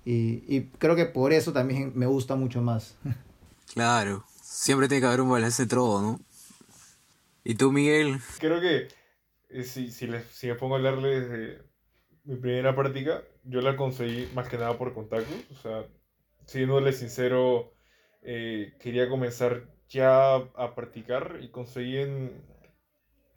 Y, 0.04 0.44
y 0.46 0.70
creo 0.78 0.94
que 0.94 1.06
por 1.06 1.32
eso 1.32 1.52
también 1.52 1.92
me 1.94 2.06
gusta 2.06 2.36
mucho 2.36 2.62
más. 2.62 2.96
Claro, 3.74 4.24
siempre 4.40 4.88
tiene 4.88 5.00
que 5.00 5.06
haber 5.08 5.20
un 5.20 5.30
balance 5.30 5.64
de 5.64 5.68
todo, 5.68 6.00
¿no? 6.00 6.20
¿Y 7.44 7.54
tú, 7.54 7.72
Miguel? 7.72 8.18
Creo 8.38 8.60
que 8.60 8.88
eh, 9.50 9.64
si, 9.64 9.90
si, 9.90 10.06
les, 10.06 10.24
si 10.26 10.48
me 10.48 10.54
pongo 10.54 10.74
a 10.74 10.78
hablarles 10.78 11.28
de 11.30 11.62
mi 12.24 12.36
primera 12.36 12.74
práctica, 12.74 13.22
yo 13.44 13.60
la 13.60 13.76
conseguí 13.76 14.28
más 14.34 14.48
que 14.48 14.58
nada 14.58 14.76
por 14.76 14.94
contactos. 14.94 15.36
O 15.50 15.54
sea, 15.54 15.86
siéndole 16.46 16.92
sincero, 16.92 17.72
eh, 18.22 18.74
quería 18.80 19.08
comenzar 19.08 19.68
ya 19.88 20.34
a 20.34 20.74
practicar 20.74 21.38
y 21.40 21.50
conseguí 21.50 21.98
en, 21.98 22.44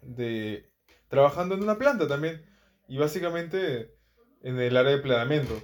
de, 0.02 0.72
trabajando 1.08 1.56
en 1.56 1.64
una 1.64 1.78
planta 1.78 2.08
también. 2.08 2.49
Y 2.90 2.98
básicamente 2.98 3.94
en 4.42 4.60
el 4.60 4.76
área 4.76 4.92
de 4.94 5.02
planeamiento, 5.02 5.62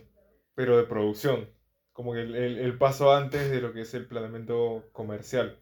pero 0.53 0.77
de 0.77 0.83
producción. 0.83 1.49
Como 1.91 2.13
que 2.13 2.21
el, 2.21 2.35
el, 2.35 2.77
paso 2.77 3.13
antes 3.13 3.49
de 3.49 3.61
lo 3.61 3.73
que 3.73 3.81
es 3.81 3.93
el 3.93 4.05
planeamiento 4.05 4.83
comercial, 4.91 5.57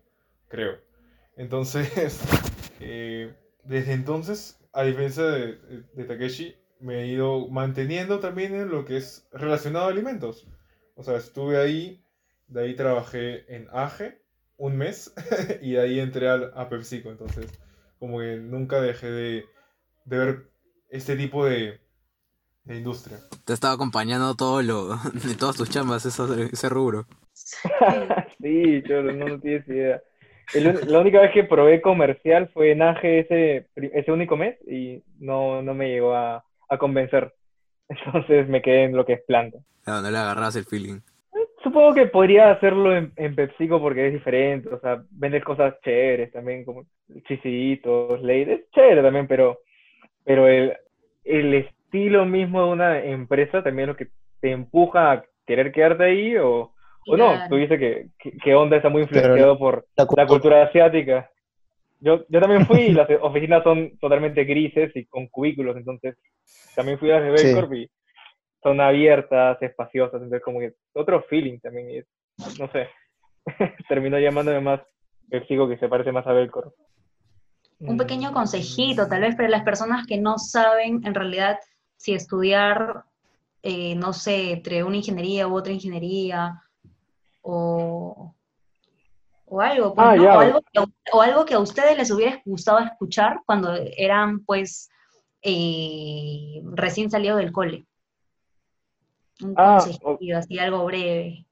creo. 0.47 0.77
Entonces, 1.37 2.21
eh, 2.79 3.33
desde 3.63 3.93
entonces, 3.93 4.59
a 4.73 4.83
diferencia 4.83 5.23
de, 5.23 5.57
de, 5.93 6.03
Takeshi, 6.05 6.55
me 6.79 7.03
he 7.03 7.07
ido 7.07 7.47
manteniendo 7.49 8.19
también 8.19 8.55
en 8.55 8.69
lo 8.69 8.83
que 8.83 8.97
es 8.97 9.27
relacionado 9.31 9.85
a 9.85 9.89
alimentos. 9.89 10.47
O 10.95 11.03
sea, 11.03 11.17
estuve 11.17 11.57
ahí, 11.57 12.03
de 12.47 12.63
ahí 12.63 12.75
trabajé 12.75 13.55
en 13.55 13.67
AGE 13.71 14.21
un 14.57 14.75
mes 14.75 15.13
y 15.61 15.73
de 15.73 15.81
ahí 15.81 15.99
entré 15.99 16.29
a, 16.29 16.35
a 16.55 16.67
PepsiCo. 16.67 17.09
Entonces, 17.09 17.47
como 17.99 18.19
que 18.19 18.37
nunca 18.37 18.81
dejé 18.81 19.11
de, 19.11 19.45
de 20.05 20.17
ver 20.17 20.52
este 20.93 21.15
tipo 21.15 21.45
de, 21.45 21.79
de 22.65 22.77
industria. 22.77 23.17
Te 23.45 23.53
estaba 23.53 23.73
acompañando 23.73 24.35
todo 24.35 24.61
lo, 24.61 24.89
de 25.13 25.35
todas 25.37 25.57
tus 25.57 25.69
chambas, 25.69 26.05
ese 26.05 26.69
rubro. 26.69 27.05
sí, 28.41 28.83
yo 28.87 29.01
no, 29.01 29.11
no 29.27 29.39
tienes 29.39 29.67
idea. 29.67 30.01
la 30.53 30.99
única 30.99 31.19
vez 31.19 31.31
que 31.33 31.43
probé 31.43 31.81
comercial 31.81 32.49
fue 32.53 32.71
en 32.71 32.83
AG 32.83 33.03
ese, 33.03 33.67
ese 33.75 34.11
único 34.11 34.37
mes 34.37 34.55
y 34.67 35.03
no, 35.19 35.63
no 35.63 35.73
me 35.73 35.89
llegó 35.89 36.15
a, 36.15 36.45
a 36.69 36.77
convencer. 36.77 37.33
Entonces 37.89 38.47
me 38.47 38.61
quedé 38.61 38.85
en 38.85 38.95
lo 38.95 39.05
que 39.05 39.13
es 39.13 39.21
planta. 39.23 39.57
No, 39.87 40.01
no 40.01 40.11
le 40.11 40.17
agarras 40.17 40.55
el 40.55 40.65
feeling. 40.65 40.99
Supongo 41.63 41.95
que 41.95 42.05
podría 42.05 42.51
hacerlo 42.51 42.95
en, 42.95 43.13
en 43.15 43.35
PepsiCo 43.35 43.79
porque 43.79 44.07
es 44.07 44.13
diferente, 44.13 44.67
o 44.69 44.79
sea, 44.79 45.01
vendes 45.09 45.43
cosas 45.43 45.73
chéveres 45.81 46.31
también, 46.31 46.65
como 46.65 46.85
chisitos, 47.25 48.21
leyes, 48.21 48.59
es 48.59 48.71
chévere 48.71 49.01
también, 49.01 49.27
pero, 49.27 49.59
pero 50.25 50.47
el, 50.47 50.73
el 51.23 51.53
estilo 51.53 52.25
mismo 52.25 52.63
de 52.63 52.71
una 52.71 52.99
empresa 53.03 53.63
también 53.63 53.89
es 53.89 53.93
lo 53.93 53.97
que 53.97 54.11
te 54.39 54.51
empuja 54.51 55.11
a 55.11 55.23
querer 55.45 55.71
quedarte 55.71 56.03
ahí 56.03 56.37
o, 56.37 56.73
o 57.07 57.17
no. 57.17 57.33
Tú 57.49 57.55
dices 57.55 57.79
que, 57.79 58.07
que, 58.41 58.55
Onda 58.55 58.77
está 58.77 58.89
muy 58.89 59.03
influenciado 59.03 59.57
por 59.57 59.85
la, 59.95 60.27
cultura 60.27 60.63
asiática. 60.63 61.29
Yo, 61.99 62.25
yo 62.27 62.41
también 62.41 62.65
fui, 62.65 62.89
las 62.89 63.07
oficinas 63.21 63.63
son 63.63 63.97
totalmente 63.99 64.43
grises 64.43 64.91
y 64.95 65.05
con 65.05 65.27
cubículos, 65.27 65.77
entonces 65.77 66.17
también 66.75 66.99
fui 66.99 67.11
a 67.11 67.19
las 67.19 67.23
de 67.23 67.31
Belcorp 67.31 67.73
y 67.73 67.89
son 68.61 68.81
abiertas, 68.81 69.61
espaciosas, 69.61 70.15
entonces 70.15 70.41
como 70.41 70.59
que 70.59 70.73
otro 70.93 71.21
feeling 71.23 71.59
también, 71.59 72.05
no 72.59 72.69
sé, 72.71 72.89
terminó 73.89 74.19
llamándome 74.19 74.61
más 74.61 74.81
sigo 75.47 75.67
que 75.67 75.77
se 75.77 75.87
parece 75.87 76.11
más 76.11 76.27
a 76.27 76.33
Belcorp 76.33 76.73
un 77.85 77.97
pequeño 77.97 78.31
consejito, 78.31 79.07
tal 79.07 79.21
vez 79.21 79.35
para 79.35 79.49
las 79.49 79.63
personas 79.63 80.07
que 80.07 80.17
no 80.17 80.37
saben 80.37 81.01
en 81.05 81.13
realidad 81.13 81.59
si 81.97 82.13
estudiar, 82.13 83.03
eh, 83.61 83.95
no 83.95 84.13
sé, 84.13 84.53
entre 84.53 84.83
una 84.83 84.97
ingeniería 84.97 85.47
u 85.47 85.55
otra 85.55 85.73
ingeniería, 85.73 86.61
o, 87.41 88.33
o 89.45 89.61
algo, 89.61 89.93
pues, 89.93 90.07
ah, 90.07 90.13
o, 90.13 90.39
algo 90.39 90.61
que, 90.61 90.79
o, 91.11 91.21
algo 91.21 91.45
que, 91.45 91.53
a 91.53 91.59
ustedes 91.59 91.97
les 91.97 92.11
hubiera 92.11 92.41
gustado 92.45 92.79
escuchar 92.79 93.41
cuando 93.45 93.73
eran, 93.97 94.43
pues, 94.45 94.89
eh, 95.41 96.61
recién 96.73 97.11
salidos 97.11 97.37
del 97.37 97.51
cole. 97.51 97.85
Un 99.41 99.53
ah, 99.57 99.77
consejito, 99.79 100.37
así 100.37 100.59
algo 100.59 100.85
breve. 100.85 101.45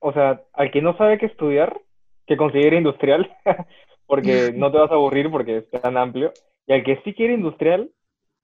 O 0.00 0.12
sea, 0.12 0.42
al 0.52 0.70
que 0.70 0.82
no 0.82 0.96
sabe 0.96 1.18
qué 1.18 1.26
estudiar, 1.26 1.80
que 2.26 2.36
considere 2.36 2.76
industrial, 2.76 3.34
porque 4.06 4.52
no 4.56 4.70
te 4.70 4.78
vas 4.78 4.90
a 4.90 4.94
aburrir 4.94 5.30
porque 5.30 5.58
es 5.58 5.70
tan 5.70 5.96
amplio. 5.96 6.32
Y 6.66 6.72
al 6.72 6.84
que 6.84 7.00
sí 7.04 7.14
quiere 7.14 7.34
industrial, 7.34 7.90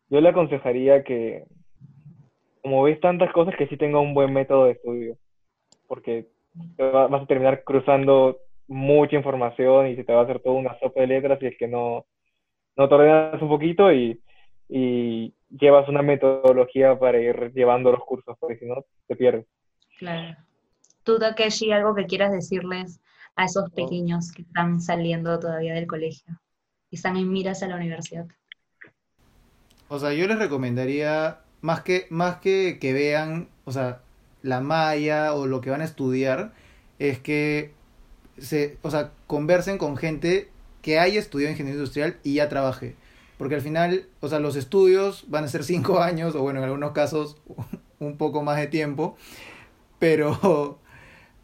yo 0.09 0.20
le 0.20 0.29
aconsejaría 0.29 1.03
que, 1.03 1.44
como 2.62 2.83
ves 2.83 3.01
tantas 3.01 3.33
cosas, 3.33 3.55
que 3.57 3.66
sí 3.66 3.77
tenga 3.77 3.98
un 3.98 4.14
buen 4.14 4.33
método 4.33 4.66
de 4.66 4.72
estudio, 4.72 5.16
porque 5.88 6.29
vas 6.77 7.22
a 7.22 7.27
terminar 7.27 7.64
cruzando 7.64 8.38
mucha 8.68 9.16
información 9.16 9.88
y 9.88 9.96
se 9.96 10.05
te 10.05 10.12
va 10.12 10.20
a 10.20 10.25
hacer 10.25 10.40
toda 10.40 10.57
una 10.57 10.79
sopa 10.79 11.01
de 11.01 11.07
letras 11.07 11.42
y 11.42 11.46
es 11.46 11.57
que 11.59 11.66
no, 11.66 12.07
no 12.77 12.88
te 12.88 12.94
ordenas 12.94 13.42
un 13.42 13.48
poquito 13.48 13.92
y, 13.92 14.20
y, 14.68 15.35
llevas 15.51 15.87
una 15.88 16.01
metodología 16.01 16.98
para 16.98 17.20
ir 17.20 17.53
llevando 17.53 17.92
los 17.92 18.01
cursos, 18.05 18.35
porque 18.40 18.57
si 18.57 18.64
no, 18.64 18.77
te 19.07 19.16
pierdes. 19.16 19.46
Claro. 19.98 20.35
Tú, 21.05 21.18
Takeshi, 21.18 21.72
algo 21.72 21.94
que 21.94 22.07
quieras 22.07 22.33
decirles 22.33 23.03
a 23.37 23.45
esos 23.45 23.71
pequeños 23.71 24.33
que 24.33 24.42
están 24.42 24.81
saliendo 24.81 25.38
todavía 25.38 25.75
del 25.75 25.87
colegio 25.87 26.40
y 26.90 26.97
están 26.97 27.16
en 27.16 27.31
miras 27.31 27.62
a 27.62 27.68
la 27.68 27.77
universidad. 27.77 28.27
O 29.88 29.99
sea, 29.99 30.12
yo 30.12 30.27
les 30.27 30.38
recomendaría, 30.38 31.40
más 31.61 31.83
que, 31.83 32.07
más 32.11 32.37
que 32.37 32.79
que 32.81 32.92
vean, 32.92 33.49
o 33.64 33.73
sea, 33.73 34.01
la 34.42 34.61
malla 34.61 35.35
o 35.35 35.47
lo 35.47 35.61
que 35.61 35.71
van 35.71 35.81
a 35.81 35.85
estudiar, 35.85 36.53
es 36.99 37.18
que 37.18 37.73
se, 38.38 38.79
o 38.83 38.90
sea, 38.90 39.12
conversen 39.27 39.79
con 39.79 39.97
gente 39.97 40.51
que 40.83 40.99
haya 40.99 41.18
estudiado 41.21 41.53
ingeniería 41.53 41.79
industrial 41.79 42.18
y 42.23 42.35
ya 42.35 42.49
trabaje. 42.49 42.97
Porque 43.38 43.55
al 43.55 43.61
final, 43.61 44.07
o 44.21 44.29
sea, 44.29 44.38
los 44.38 44.57
estudios 44.57 45.25
van 45.29 45.45
a 45.45 45.49
ser 45.49 45.64
cinco 45.64 46.01
años, 46.03 46.35
o 46.35 46.42
bueno, 46.42 46.61
en 46.61 46.64
algunos 46.64 46.92
casos 46.92 47.37
un 47.99 48.16
poco 48.16 48.42
más 48.42 48.59
de 48.59 48.66
tiempo, 48.66 49.16
pero, 49.99 50.79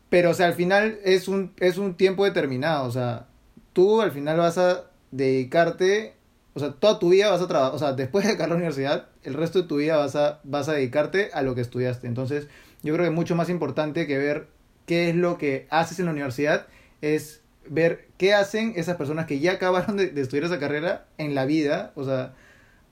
pero, 0.09 0.31
o 0.31 0.35
sea, 0.35 0.47
al 0.47 0.55
final 0.55 0.99
es 1.05 1.29
un, 1.29 1.53
es 1.59 1.77
un 1.79 1.95
tiempo 1.95 2.25
determinado, 2.25 2.87
o 2.87 2.91
sea, 2.91 3.27
tú 3.73 4.01
al 4.01 4.11
final 4.11 4.39
vas 4.39 4.57
a 4.57 4.85
dedicarte, 5.11 6.15
o 6.55 6.61
sea, 6.61 6.73
toda 6.73 6.99
tu 6.99 7.11
vida 7.11 7.31
vas 7.31 7.43
a 7.43 7.49
trabajar, 7.49 7.75
o 7.75 7.79
sea, 7.79 7.93
después 7.93 8.25
de 8.25 8.33
acabar 8.33 8.51
la 8.51 8.57
universidad, 8.57 9.09
el 9.23 9.35
resto 9.35 9.63
de 9.63 9.69
tu 9.69 9.77
vida 9.77 9.97
vas 9.97 10.17
a, 10.17 10.41
vas 10.45 10.69
a 10.69 10.73
dedicarte 10.73 11.31
a 11.35 11.43
lo 11.43 11.55
que 11.55 11.61
estudiaste. 11.61 12.07
Entonces, 12.07 12.49
yo 12.83 12.95
creo 12.95 13.05
que 13.05 13.11
es 13.11 13.15
mucho 13.15 13.37
más 13.37 13.51
importante 13.51 14.07
que 14.07 14.17
ver 14.17 14.47
qué 14.87 15.11
es 15.11 15.15
lo 15.15 15.37
que 15.37 15.67
haces 15.69 15.99
en 15.99 16.07
la 16.07 16.13
universidad, 16.13 16.67
es 17.03 17.43
ver 17.69 18.07
qué 18.17 18.33
hacen 18.33 18.73
esas 18.77 18.97
personas 18.97 19.27
que 19.27 19.41
ya 19.41 19.53
acabaron 19.53 19.99
de, 19.99 20.19
estudiar 20.19 20.47
esa 20.47 20.59
carrera 20.59 21.07
en 21.19 21.35
la 21.35 21.45
vida, 21.45 21.93
o 21.97 22.05
sea, 22.05 22.33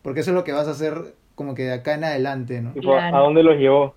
porque 0.03 0.21
eso 0.21 0.33
es 0.33 0.35
lo 0.35 0.45
que 0.45 0.53
vas 0.53 0.69
a 0.69 0.73
hacer 0.73 1.15
como 1.35 1.55
que 1.55 1.63
de 1.65 1.73
acá 1.73 1.95
en 1.95 2.05
adelante, 2.05 2.61
¿no? 2.61 2.75
¿A 2.99 3.19
dónde 3.21 3.43
los 3.43 3.57
llevó? 3.57 3.95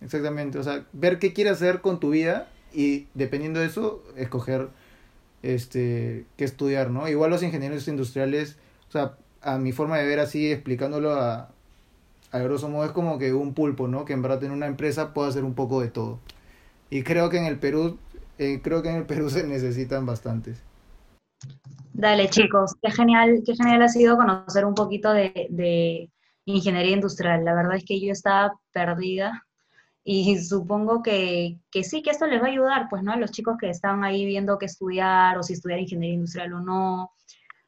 Exactamente, 0.00 0.58
o 0.58 0.62
sea, 0.62 0.84
ver 0.92 1.18
qué 1.18 1.34
quieres 1.34 1.54
hacer 1.54 1.80
con 1.80 2.00
tu 2.00 2.10
vida 2.10 2.48
y 2.74 3.06
dependiendo 3.14 3.60
de 3.60 3.66
eso, 3.66 4.02
escoger 4.16 4.68
este 5.42 6.26
qué 6.36 6.44
estudiar, 6.44 6.90
¿no? 6.90 7.08
Igual 7.08 7.30
los 7.30 7.42
ingenieros 7.42 7.86
industriales, 7.88 8.58
o 8.88 8.92
sea, 8.92 9.16
a 9.42 9.58
mi 9.58 9.72
forma 9.72 9.98
de 9.98 10.06
ver 10.06 10.20
así, 10.20 10.50
explicándolo 10.50 11.14
a, 11.14 11.50
a 12.32 12.38
grosso 12.38 12.68
modo, 12.68 12.84
es 12.84 12.92
como 12.92 13.18
que 13.18 13.32
un 13.32 13.54
pulpo, 13.54 13.88
¿no? 13.88 14.04
Que 14.04 14.12
en 14.14 14.22
verdad 14.22 14.42
en 14.44 14.52
una 14.52 14.66
empresa 14.66 15.14
puede 15.14 15.28
hacer 15.28 15.44
un 15.44 15.54
poco 15.54 15.80
de 15.80 15.88
todo. 15.88 16.18
Y 16.90 17.02
creo 17.02 17.30
que 17.30 17.38
en 17.38 17.44
el 17.44 17.58
Perú 17.58 17.98
eh, 18.38 18.60
creo 18.62 18.82
que 18.82 18.90
en 18.90 18.96
el 18.96 19.06
Perú 19.06 19.30
se 19.30 19.46
necesitan 19.46 20.06
bastantes. 20.06 20.62
Dale, 21.92 22.28
chicos, 22.28 22.74
qué 22.82 22.90
genial, 22.90 23.42
qué 23.46 23.54
genial 23.54 23.82
ha 23.82 23.88
sido 23.88 24.16
conocer 24.16 24.64
un 24.64 24.74
poquito 24.74 25.12
de, 25.12 26.10
ingeniería 26.46 26.92
industrial. 26.92 27.44
La 27.44 27.54
verdad 27.54 27.76
es 27.76 27.84
que 27.84 28.00
yo 28.00 28.12
estaba 28.12 28.52
perdida 28.72 29.43
y 30.06 30.38
supongo 30.38 31.02
que, 31.02 31.58
sí, 31.82 32.02
que 32.02 32.10
esto 32.10 32.26
les 32.26 32.40
va 32.42 32.46
a 32.46 32.50
ayudar, 32.50 32.88
pues, 32.90 33.02
¿no? 33.02 33.12
A 33.12 33.16
los 33.16 33.30
chicos 33.30 33.56
que 33.58 33.70
estaban 33.70 34.04
ahí 34.04 34.26
viendo 34.26 34.58
qué 34.58 34.66
estudiar 34.66 35.38
o 35.38 35.42
si 35.42 35.54
estudiar 35.54 35.80
ingeniería 35.80 36.16
industrial 36.16 36.52
o 36.52 36.60
no. 36.60 37.12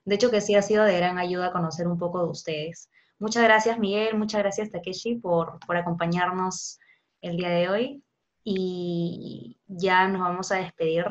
De 0.05 0.17
hecho, 0.17 0.31
que 0.31 0.43
sí 0.43 0.55
ha 0.55 0.61
sido 0.61 0.85
de 0.85 0.99
gran 0.99 1.19
ayuda 1.19 1.51
conocer 1.51 1.89
un 1.89 1.99
poco 1.99 2.23
de 2.23 2.31
ustedes. 2.31 2.91
Muchas 3.19 3.43
gracias, 3.43 3.79
Miguel, 3.79 4.19
muchas 4.19 4.43
gracias, 4.43 4.71
Takeshi, 4.71 5.15
por, 5.15 5.59
por 5.67 5.79
acompañarnos 5.79 6.79
el 7.23 7.39
día 7.39 7.49
de 7.49 7.69
hoy 7.71 8.03
y 8.45 9.59
ya 9.67 10.07
nos 10.07 10.21
vamos 10.21 10.53
a 10.53 10.57
despedir. 10.57 11.07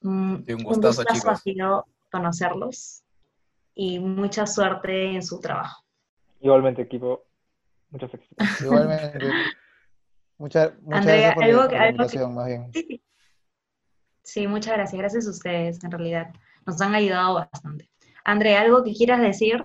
Mm, 0.00 0.36
un, 0.48 0.62
gustazo, 0.64 1.02
ha 1.06 1.36
sido 1.36 1.86
conocerlos 2.10 3.04
y 3.74 3.98
mucha 3.98 4.46
suerte 4.46 5.12
en 5.12 5.22
su 5.22 5.38
trabajo. 5.38 5.84
Igualmente, 6.40 6.80
equipo. 6.80 7.24
Muchas 7.90 8.10
gracias. 8.10 8.60
Igualmente. 8.62 9.18
Muchas, 10.38 10.72
gracias 10.82 11.34
por 11.34 11.46
la 11.46 11.88
invitación, 11.88 12.34
más 12.34 12.46
bien. 12.46 12.72
Sí, 14.22 14.46
muchas 14.46 14.74
gracias. 14.74 14.98
Gracias 14.98 15.26
a 15.26 15.30
ustedes, 15.30 15.84
en 15.84 15.90
realidad. 15.90 16.32
Nos 16.66 16.80
han 16.80 16.94
ayudado 16.94 17.34
bastante. 17.34 17.90
André, 18.24 18.56
¿algo 18.56 18.82
que 18.82 18.94
quieras 18.94 19.20
decir 19.20 19.62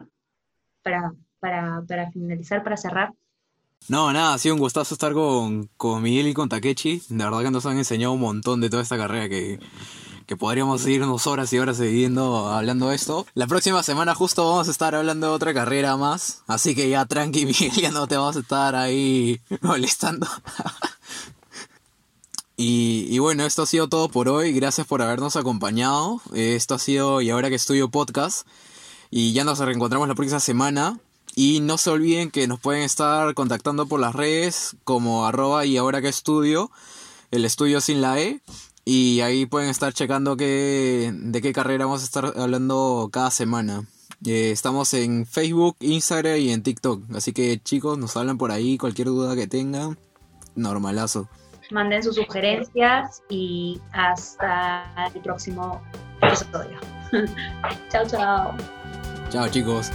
para, 0.83 1.13
para, 1.39 1.81
para 1.87 2.11
finalizar, 2.11 2.61
para 2.61 2.75
cerrar? 2.75 3.13
No, 3.87 4.11
nada, 4.11 4.33
ha 4.33 4.37
sido 4.37 4.55
un 4.55 4.61
gustazo 4.61 4.93
estar 4.93 5.13
con, 5.13 5.67
con 5.77 6.03
Miguel 6.03 6.27
y 6.27 6.33
con 6.33 6.49
Takechi. 6.49 7.01
De 7.07 7.23
verdad 7.23 7.41
que 7.41 7.51
nos 7.51 7.65
han 7.65 7.77
enseñado 7.77 8.13
un 8.13 8.19
montón 8.19 8.59
de 8.59 8.69
toda 8.69 8.83
esta 8.83 8.97
carrera 8.97 9.29
que, 9.29 9.59
que 10.29 10.37
podríamos 10.37 10.85
irnos 10.85 11.25
horas 11.25 11.51
y 11.53 11.57
horas 11.57 11.77
siguiendo 11.77 12.49
hablando 12.49 12.89
de 12.89 12.95
esto. 12.95 13.25
La 13.33 13.47
próxima 13.47 13.81
semana 13.81 14.13
justo 14.13 14.47
vamos 14.47 14.67
a 14.67 14.71
estar 14.71 14.93
hablando 14.93 15.25
de 15.25 15.33
otra 15.33 15.55
carrera 15.55 15.97
más. 15.97 16.43
Así 16.45 16.75
que 16.75 16.87
ya 16.87 17.03
tranqui, 17.07 17.45
Miguel, 17.47 17.71
ya 17.71 17.89
no 17.89 18.05
te 18.05 18.15
vamos 18.15 18.35
a 18.35 18.41
estar 18.41 18.75
ahí 18.75 19.41
molestando. 19.61 20.27
y, 22.57 23.07
y, 23.09 23.17
bueno, 23.17 23.43
esto 23.43 23.63
ha 23.63 23.65
sido 23.65 23.89
todo 23.89 24.07
por 24.09 24.29
hoy. 24.29 24.53
Gracias 24.53 24.85
por 24.85 25.01
habernos 25.01 25.35
acompañado. 25.35 26.21
Esto 26.35 26.75
ha 26.75 26.79
sido 26.79 27.21
Y 27.21 27.31
ahora 27.31 27.49
que 27.49 27.55
estudio 27.55 27.89
podcast. 27.89 28.45
Y 29.09 29.33
ya 29.33 29.43
nos 29.43 29.57
reencontramos 29.57 30.07
la 30.07 30.13
próxima 30.13 30.39
semana. 30.39 30.99
Y 31.33 31.59
no 31.61 31.79
se 31.79 31.89
olviden 31.89 32.29
que 32.29 32.47
nos 32.47 32.59
pueden 32.59 32.83
estar 32.83 33.33
contactando 33.33 33.87
por 33.87 33.99
las 33.99 34.13
redes 34.13 34.75
como 34.83 35.25
arroba 35.25 35.65
y 35.65 35.77
ahora 35.77 36.03
que 36.03 36.09
estudio, 36.09 36.69
el 37.31 37.45
estudio 37.45 37.81
sin 37.81 38.01
la 38.01 38.19
E. 38.19 38.41
Y 38.91 39.21
ahí 39.21 39.45
pueden 39.45 39.69
estar 39.69 39.93
checando 39.93 40.35
qué, 40.35 41.13
de 41.13 41.41
qué 41.43 41.53
carrera 41.53 41.85
vamos 41.85 42.01
a 42.01 42.05
estar 42.05 42.33
hablando 42.35 43.07
cada 43.13 43.29
semana. 43.29 43.83
Eh, 44.25 44.49
estamos 44.49 44.95
en 44.95 45.27
Facebook, 45.27 45.75
Instagram 45.79 46.37
y 46.37 46.49
en 46.49 46.63
TikTok. 46.63 47.03
Así 47.15 47.31
que 47.31 47.59
chicos, 47.61 47.99
nos 47.99 48.17
hablan 48.17 48.39
por 48.39 48.51
ahí, 48.51 48.79
cualquier 48.79 49.09
duda 49.09 49.35
que 49.35 49.45
tengan, 49.45 49.95
normalazo. 50.55 51.29
Manden 51.69 52.01
sus 52.01 52.15
sugerencias 52.15 53.21
y 53.29 53.79
hasta 53.91 54.91
el 55.13 55.21
próximo 55.21 55.83
episodio. 56.23 56.79
chao, 57.91 58.07
chao. 58.07 58.57
Chao 59.29 59.47
chicos. 59.49 59.91